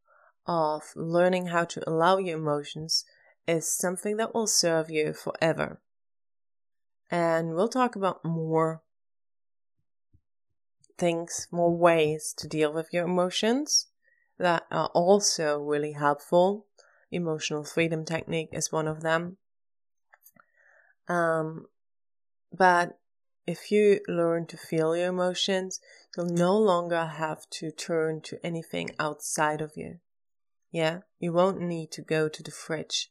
of 0.46 0.92
learning 0.96 1.46
how 1.48 1.64
to 1.64 1.88
allow 1.88 2.18
your 2.18 2.38
emotions 2.38 3.04
is 3.46 3.70
something 3.70 4.16
that 4.16 4.34
will 4.34 4.46
serve 4.46 4.90
you 4.90 5.12
forever. 5.12 5.80
And 7.10 7.54
we'll 7.54 7.68
talk 7.68 7.96
about 7.96 8.24
more 8.24 8.82
things, 10.96 11.48
more 11.50 11.76
ways 11.76 12.34
to 12.36 12.46
deal 12.46 12.72
with 12.72 12.88
your 12.92 13.04
emotions 13.04 13.86
that 14.38 14.64
are 14.70 14.90
also 14.94 15.58
really 15.58 15.92
helpful. 15.92 16.66
Emotional 17.10 17.64
freedom 17.64 18.04
technique 18.04 18.50
is 18.52 18.70
one 18.70 18.86
of 18.86 19.02
them. 19.02 19.36
Um, 21.08 21.66
but 22.52 22.98
if 23.46 23.72
you 23.72 24.00
learn 24.06 24.46
to 24.46 24.56
feel 24.56 24.96
your 24.96 25.08
emotions, 25.08 25.80
you'll 26.16 26.26
no 26.26 26.56
longer 26.56 27.04
have 27.04 27.48
to 27.50 27.72
turn 27.72 28.20
to 28.22 28.38
anything 28.46 28.90
outside 28.98 29.60
of 29.60 29.72
you. 29.74 29.98
Yeah, 30.70 31.00
you 31.18 31.32
won't 31.32 31.60
need 31.60 31.90
to 31.92 32.02
go 32.02 32.28
to 32.28 32.42
the 32.42 32.50
fridge 32.50 33.10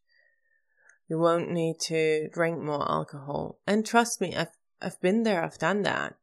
you 1.10 1.18
won't 1.18 1.50
need 1.50 1.80
to 1.80 2.30
drink 2.30 2.62
more 2.62 2.90
alcohol. 2.90 3.60
And 3.66 3.86
trust 3.86 4.22
me, 4.22 4.36
I've, 4.36 4.56
I've 4.80 5.02
been 5.02 5.24
there, 5.24 5.44
I've 5.44 5.58
done 5.58 5.82
that. 5.82 6.16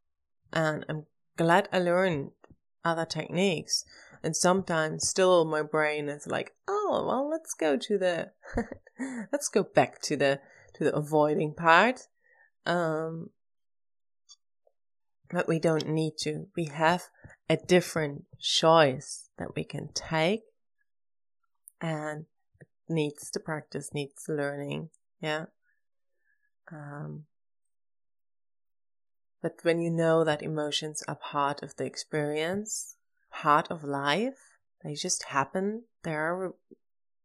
And 0.53 0.87
I'm 0.89 1.07
glad 1.37 1.69
I 1.73 1.81
learned 1.81 2.31
other 2.85 3.05
techniques. 3.05 3.85
And 4.23 4.37
sometimes 4.37 5.09
still 5.09 5.45
my 5.45 5.63
brain 5.63 6.09
is 6.09 6.29
like, 6.29 6.55
oh, 6.69 7.05
well, 7.07 7.29
let's 7.29 7.53
go 7.53 7.77
to 7.77 7.99
the, 7.99 8.31
let's 9.33 9.49
go 9.49 9.65
back 9.65 10.01
to 10.03 10.17
the, 10.17 10.41
to 10.75 10.85
the 10.85 10.95
avoiding 10.95 11.53
part. 11.53 12.03
Um, 12.65 13.31
but 15.29 15.49
we 15.49 15.59
don't 15.59 15.89
need 15.89 16.13
to. 16.19 16.47
We 16.57 16.67
have 16.67 17.07
a 17.51 17.57
different 17.57 18.27
choice 18.39 19.31
that 19.37 19.57
we 19.57 19.65
can 19.65 19.89
take 19.93 20.43
and 21.81 22.27
needs 22.89 23.31
to 23.31 23.41
practice, 23.41 23.93
needs 23.93 24.25
learning. 24.29 24.91
Yeah. 25.21 25.47
Um, 26.71 27.25
but 29.43 29.57
when 29.63 29.81
you 29.81 29.91
know 29.91 30.25
that 30.25 30.43
emotions 30.43 31.03
are 31.07 31.17
part 31.17 31.63
of 31.63 31.77
the 31.77 31.85
experience, 31.85 32.97
part 33.31 33.71
of 33.71 33.85
life, 33.85 34.59
they 34.83 34.95
just 34.95 35.25
happen. 35.25 35.85
There 36.03 36.35
are 36.35 36.55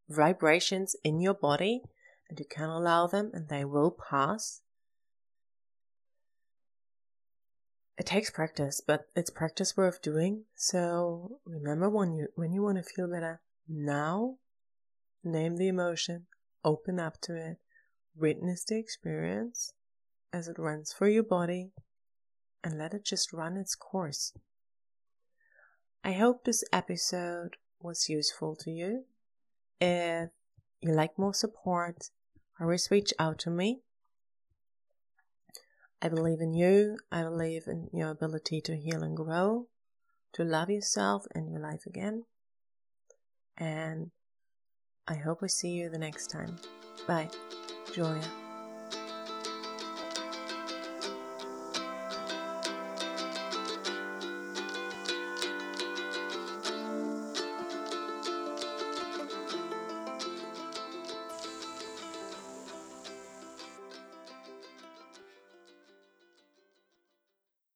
vibrations 0.09 0.95
in 1.03 1.19
your 1.19 1.33
body 1.33 1.81
and 2.29 2.39
you 2.39 2.45
can 2.45 2.69
allow 2.69 3.07
them 3.07 3.31
and 3.33 3.49
they 3.49 3.65
will 3.65 3.91
pass. 3.91 4.61
it 8.01 8.07
takes 8.07 8.31
practice, 8.31 8.81
but 8.81 9.05
it's 9.15 9.29
practice 9.29 9.77
worth 9.77 10.01
doing. 10.01 10.45
So 10.55 11.39
remember 11.45 11.87
when 11.87 12.13
you 12.13 12.29
when 12.33 12.51
you 12.51 12.63
want 12.63 12.77
to 12.77 12.83
feel 12.83 13.07
better 13.07 13.41
now, 13.73 14.35
name 15.23 15.55
the 15.55 15.67
emotion, 15.67 16.27
open 16.63 16.99
up 16.99 17.21
to 17.21 17.35
it, 17.35 17.57
witness 18.15 18.65
the 18.65 18.77
experience 18.77 19.73
as 20.33 20.47
it 20.47 20.59
runs 20.59 20.91
through 20.91 21.11
your 21.11 21.23
body, 21.23 21.71
and 22.63 22.77
let 22.77 22.93
it 22.93 23.05
just 23.05 23.31
run 23.31 23.55
its 23.57 23.75
course. 23.75 24.33
I 26.03 26.13
hope 26.13 26.43
this 26.43 26.63
episode 26.73 27.57
was 27.79 28.09
useful 28.09 28.55
to 28.57 28.71
you. 28.71 29.05
If 29.79 30.29
you 30.81 30.93
like 30.93 31.17
more 31.17 31.33
support, 31.33 32.09
always 32.59 32.89
reach 32.91 33.13
out 33.19 33.39
to 33.39 33.49
me. 33.49 33.81
I 36.01 36.09
believe 36.09 36.41
in 36.41 36.53
you. 36.53 36.97
I 37.11 37.23
believe 37.23 37.67
in 37.67 37.89
your 37.93 38.09
ability 38.09 38.61
to 38.61 38.75
heal 38.75 39.03
and 39.03 39.15
grow, 39.15 39.67
to 40.33 40.43
love 40.43 40.69
yourself 40.69 41.25
and 41.33 41.49
your 41.49 41.61
life 41.61 41.85
again. 41.85 42.25
And 43.61 44.09
I 45.07 45.13
hope 45.13 45.43
I 45.43 45.47
see 45.47 45.69
you 45.69 45.89
the 45.89 45.99
next 45.99 46.31
time. 46.31 46.57
Bye, 47.07 47.29
Julia. 47.93 48.40